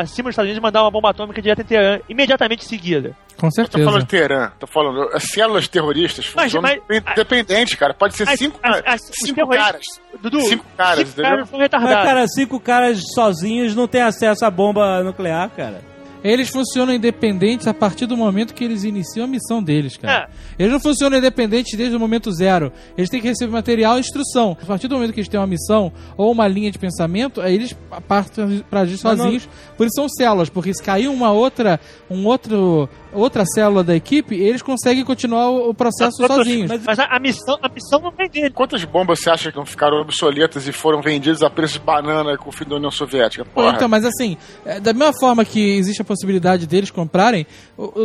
[0.00, 3.16] acima dos Estados Unidos mandar uma bomba atômica direto em Teherã, imediatamente em seguida.
[3.38, 3.84] Com Eu tô certeza.
[3.84, 5.08] falando de Teherã, tô falando.
[5.14, 7.94] As células terroristas Mas- funcionam mas- independente, cara.
[7.94, 9.82] Pode ser As- cinco, as- as- cinco caras.
[10.20, 11.30] Dudu, Cinco caras, cinco entendeu?
[11.30, 12.04] caras são Mas, retardados.
[12.04, 15.80] cara, cinco caras sozinhos não têm acesso à bomba nuclear, cara.
[16.24, 20.28] Eles funcionam independentes a partir do momento que eles iniciam a missão deles, cara.
[20.28, 20.62] É.
[20.62, 22.72] Eles não funcionam independentes desde o momento zero.
[22.96, 24.56] Eles têm que receber material e instrução.
[24.62, 27.54] A partir do momento que eles têm uma missão ou uma linha de pensamento, aí
[27.54, 29.48] eles partem pra agir Mas não- sozinhos.
[29.76, 34.34] Por isso são células, porque se cair uma outra, um outro, outra célula da equipe,
[34.34, 36.68] eles conseguem continuar o, processo Mas- sozinhos.
[36.70, 38.50] Mas Mas a, a missão, a missão não vem dele.
[38.50, 42.36] Quantas bombas você acha que não ficaram obsoletas e foram vendidas a preço de banana
[42.36, 43.44] com o fim da União Soviética?
[43.44, 43.72] Porra.
[43.74, 47.46] Então, mas assim, é, da mesma forma que existe a possibilidade deles comprarem,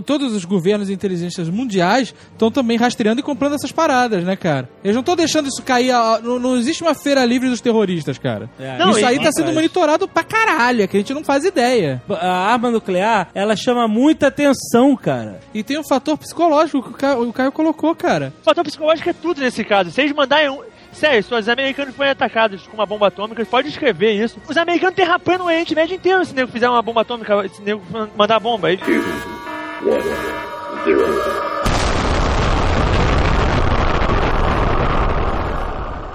[0.05, 4.70] todos os governos e inteligências mundiais estão também rastreando e comprando essas paradas, né, cara?
[4.84, 5.91] Eles não estão deixando isso cair.
[5.91, 8.49] a- não, não existe uma feira livre dos terroristas, cara.
[8.60, 11.24] É, Não, isso aí e- tá sendo monitorado pra caralho, é que a gente não
[11.24, 12.01] faz ideia.
[12.10, 15.39] A arma nuclear, ela chama muita atenção, cara.
[15.54, 18.34] E tem um fator psicológico que o Caio, o Caio colocou, cara.
[18.41, 19.91] O fator psicológico é tudo nesse caso.
[19.91, 20.62] Se eles mandarem um.
[20.91, 24.39] Sério, se os americanos forem atacados com uma bomba atômica, pode escrever isso.
[24.48, 27.62] Os americanos derrapando o Oriente Médio inteiro se o nego fizer uma bomba atômica, se
[27.62, 27.84] o nego
[28.16, 28.70] mandar bomba.
[28.70, 28.80] Aí,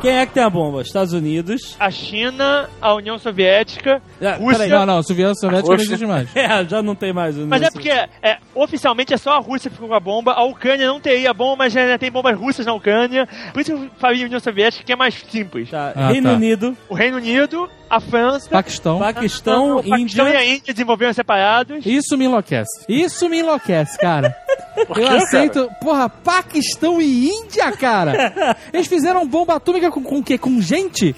[0.03, 0.83] Quem é que tem a bomba?
[0.83, 1.77] Estados Unidos.
[1.79, 4.59] a China, a União Soviética, Ah, Rússia.
[4.65, 4.69] peraí.
[4.71, 5.95] Não, não, o Soviético Soviético não Rússia.
[5.95, 6.29] existe mais.
[6.37, 7.39] É, já não tem mais.
[7.39, 10.33] o Mas é porque é, oficialmente é só a Rússia que ficou com a bomba,
[10.33, 13.29] a Ucrânia não teria bomba, mas já tem bombas russas na Ucrânia.
[13.53, 15.71] Por isso que eu falei União Soviética, que é mais simples.
[15.71, 16.35] Tá, Ah, Reino tá.
[16.35, 18.99] Unido, O Reino Unido, a França, Paquistão.
[18.99, 20.35] Paquistão, o Paquistão Índia.
[20.35, 21.87] e a Índia desenvolveram separados.
[21.87, 22.85] Isso me enlouquece.
[22.89, 24.37] Isso me enlouquece, cara.
[24.87, 25.69] Por Eu aceito.
[25.81, 28.57] Porra, Paquistão e Índia, cara.
[28.73, 30.39] Eles fizeram bomba atômica com, o quê?
[30.39, 31.15] Com gente?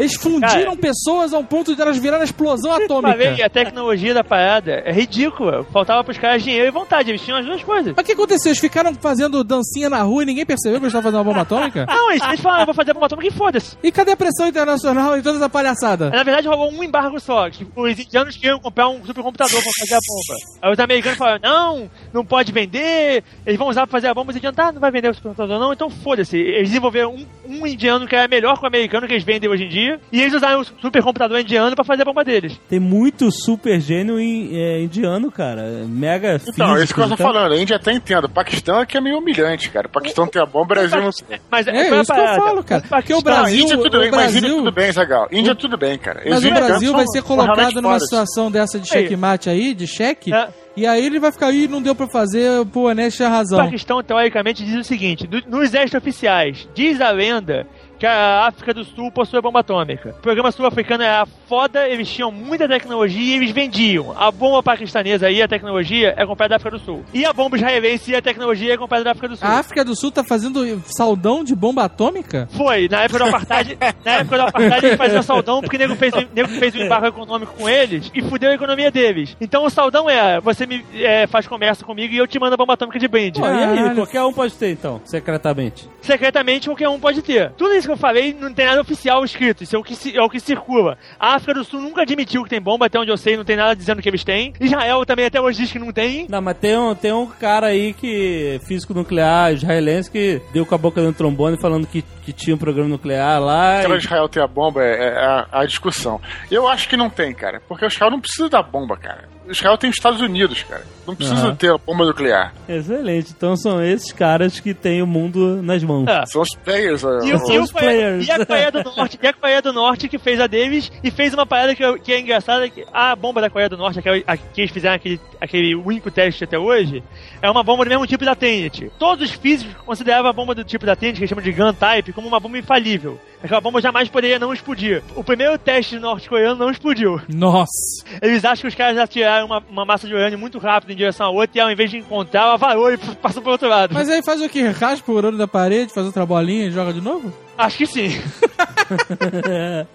[0.00, 3.12] Eles fundiram pessoas ao ponto de elas virarem explosão atômica.
[3.12, 5.62] Falei, a tecnologia da parada é ridícula.
[5.72, 7.92] Faltava pros caras dinheiro e vontade, eles tinham as duas coisas.
[7.94, 8.50] Mas o que aconteceu?
[8.50, 11.42] Eles ficaram fazendo dancinha na rua e ninguém percebeu que eles estavam fazendo uma bomba
[11.42, 11.84] atômica?
[11.86, 13.76] Não, eles, eles falaram, eu vou fazer bomba atômica e foda-se.
[13.82, 16.08] E cadê a pressão internacional e toda essa palhaçada?
[16.08, 17.48] Na verdade, rolou um embargo só.
[17.76, 20.40] Os indianos queriam comprar um supercomputador pra fazer a bomba.
[20.62, 24.30] Aí os americanos falaram, não, não pode vender, eles vão usar pra fazer a bomba.
[24.30, 26.38] Os indianos, tá, não vai vender o supercomputador não, então foda-se.
[26.38, 29.64] Eles desenvolveram um, um indiano que era melhor que o americano que eles vendem hoje
[29.64, 29.89] em dia.
[29.90, 32.58] Tecnologia e eles usaram o supercomputador indiano pra fazer a bomba deles.
[32.68, 35.62] Tem muito super gênio em- é, indiano, cara.
[35.88, 37.26] Mega Então, é isso que eu tô então.
[37.26, 37.52] falando.
[37.52, 38.24] A Índia até entendo.
[38.24, 39.86] O Paquistão é que é meio humilhante, cara.
[39.86, 41.40] O Paquistão tem a bomba, o Brasil não tem.
[41.50, 42.82] Mas É a isso que eu falo, cara.
[42.88, 45.28] Porque o Não, Brasil- Índia tudo o bem, mas Índia Brasil- tudo bem, Zagal.
[45.32, 46.22] Índia tudo bem, cara.
[46.28, 50.48] Mas o Brasil vai ser colocado numa situação dessa de checkmate aí, de cheque, É.
[50.76, 53.32] e aí ele vai ficar aí, não deu pra fazer, pô, o Enes tinha O
[53.32, 53.58] razão.
[53.64, 57.66] Paquistão, teoricamente, diz o seguinte: nos exércitos oficiais, diz a lenda
[58.00, 60.16] que a África do Sul possui bomba atômica.
[60.18, 64.14] O programa sul-africano era foda, eles tinham muita tecnologia e eles vendiam.
[64.18, 67.04] A bomba paquistanesa e a tecnologia é comprada da África do Sul.
[67.12, 69.46] E a bomba israelense e a tecnologia é comprada da África do Sul.
[69.46, 72.48] A África do Sul tá fazendo saldão de bomba atômica?
[72.52, 75.94] Foi, na época do apartheid, na época do apartheid eles faziam saudão porque o nego
[75.94, 79.36] fez, nego fez um embargo econômico com eles e fudeu a economia deles.
[79.38, 82.56] Então o saudão é, você me é, faz comércio comigo e eu te mando a
[82.56, 83.40] bomba atômica de brinde.
[83.40, 85.86] Pô, e aí, qualquer um pode ter, então, secretamente.
[86.00, 87.50] secretamente qualquer um pode ter.
[87.58, 90.22] Tudo isso que eu falei não tem nada oficial escrito, isso é o que, é
[90.22, 90.96] o que circula.
[91.18, 93.56] A África do Sul nunca admitiu que tem bomba, até onde eu sei, não tem
[93.56, 94.52] nada dizendo que eles têm.
[94.60, 96.26] Israel também até hoje diz que não tem.
[96.28, 100.74] Não, mas tem um, tem um cara aí que, físico nuclear israelense, que deu com
[100.74, 103.78] a boca no trombone falando que, que tinha um programa nuclear lá.
[103.78, 106.20] Aquela e- de Israel ter a bomba é, é a, a discussão.
[106.50, 107.60] Eu acho que não tem, cara.
[107.68, 109.28] Porque o Israel não precisa da bomba, cara.
[109.50, 110.84] Israel tem os Estados Unidos, cara.
[111.06, 111.54] Não precisa Aham.
[111.56, 112.54] ter a bomba nuclear.
[112.68, 113.32] Excelente.
[113.36, 116.06] Então são esses caras que têm o mundo nas mãos.
[116.08, 116.24] É.
[116.26, 117.02] São os players.
[117.02, 118.28] ó, E, o, e, os players.
[118.28, 121.10] e a Coreia do Norte, e a Coreia do Norte que fez a deles e
[121.10, 123.98] fez uma parada que, eu- que é engraçada, que a bomba da Coreia do Norte,
[123.98, 127.02] aquela, a, que eles fizeram aquele, aquele único teste até hoje,
[127.42, 128.90] é uma bomba do mesmo tipo da Tenet.
[128.98, 131.72] Todos os físicos consideravam a bomba do tipo da Tenet, que eles chamam de Gun
[131.72, 133.18] Type, como uma bomba infalível.
[133.42, 135.02] Aquela bomba jamais poderia não explodir.
[135.16, 137.18] O primeiro teste norte-coreano não explodiu.
[137.26, 138.04] Nossa.
[138.20, 141.26] Eles acham que os caras atiraram uma, uma massa de urânio muito rápido em direção
[141.26, 143.92] a outra e ao invés de encontrar, ela varou e passou pro outro lado.
[143.94, 144.62] Mas aí faz o que?
[144.62, 147.32] Raspa o urânio da parede, faz outra bolinha e joga de novo?
[147.58, 148.08] Acho que sim.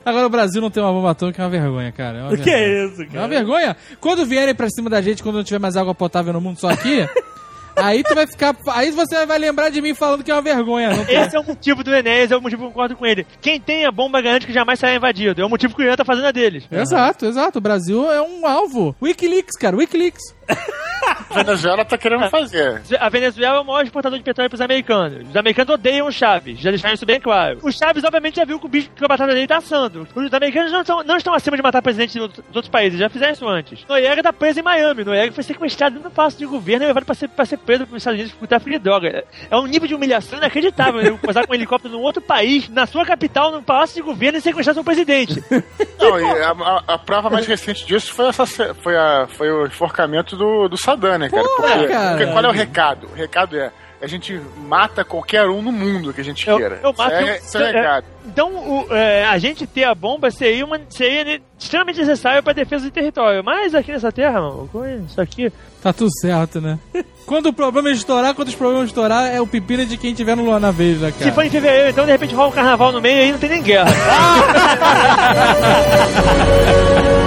[0.05, 2.17] Agora o Brasil não tem uma bomba atômica, é uma vergonha, cara.
[2.19, 2.57] É uma O que vergonha.
[2.57, 3.27] é isso, É uma cara?
[3.27, 3.77] vergonha.
[3.99, 6.69] Quando vierem pra cima da gente, quando não tiver mais água potável no mundo, só
[6.69, 7.07] aqui,
[7.75, 8.55] aí tu vai ficar.
[8.69, 10.89] Aí você vai lembrar de mim falando que é uma vergonha.
[10.89, 11.03] Não.
[11.03, 13.25] Esse é o motivo do Enéas, é o motivo que eu concordo com ele.
[13.41, 15.41] Quem tem a bomba garante que jamais será invadido.
[15.41, 16.65] É o motivo que o Irã tá fazendo a deles.
[16.71, 17.59] Exato, exato.
[17.59, 18.95] O Brasil é um alvo.
[19.01, 20.21] Wikileaks, cara, Wikileaks.
[20.49, 22.81] A Venezuela tá querendo fazer.
[22.99, 25.27] A Venezuela é o maior exportador de petróleo pros americanos.
[25.29, 27.59] Os americanos odeiam o Chaves, já deixaram isso bem claro.
[27.61, 30.07] O Chaves, obviamente, já viu que o bicho que a batata dele tá assando.
[30.15, 32.99] Os americanos não estão, não estão acima de matar presidentes de outro- dos outros países,
[32.99, 33.85] já fizeram isso antes.
[33.87, 35.03] Noriega tá preso em Miami.
[35.03, 38.01] Noriega foi sequestrado no passo de governo e levado pra ser, pra ser preso pelos
[38.01, 39.23] Estados Unidos por tráfico de droga.
[39.49, 41.01] É um nível de humilhação inacreditável.
[41.01, 41.19] né?
[41.21, 44.41] Posar com um helicóptero num outro país, na sua capital, num palácio de governo e
[44.41, 45.43] sequestrar seu presidente.
[45.99, 49.65] Não, e a, a- a prova mais recente disso foi, essa, foi, a, foi o
[49.65, 51.43] enforcamento do, do Saddam, né, cara?
[51.43, 52.17] Porra, Porque, cara.
[52.17, 53.07] porque qual é o recado?
[53.11, 53.71] O recado é.
[54.01, 56.79] A gente mata qualquer um no mundo que a gente Eu- queira.
[56.83, 58.05] eu mato- Isso é, isso é é- recado.
[58.27, 62.85] Então, o- é, a gente ter a bomba seria, uma, seria extremamente necessário para defesa
[62.85, 63.41] do território.
[63.43, 64.69] Mas aqui nessa terra, mano,
[65.07, 65.51] isso aqui.
[65.81, 66.77] Tá tudo certo, né?
[67.25, 70.35] Quando o problema é estourar, quando os problemas estourar, é o pepino de quem tiver
[70.35, 71.31] no, na vez, né, Se cara?
[71.33, 73.49] for em fevereiro, então de repente rola um carnaval no meio e aí não tem
[73.49, 73.89] nem guerra.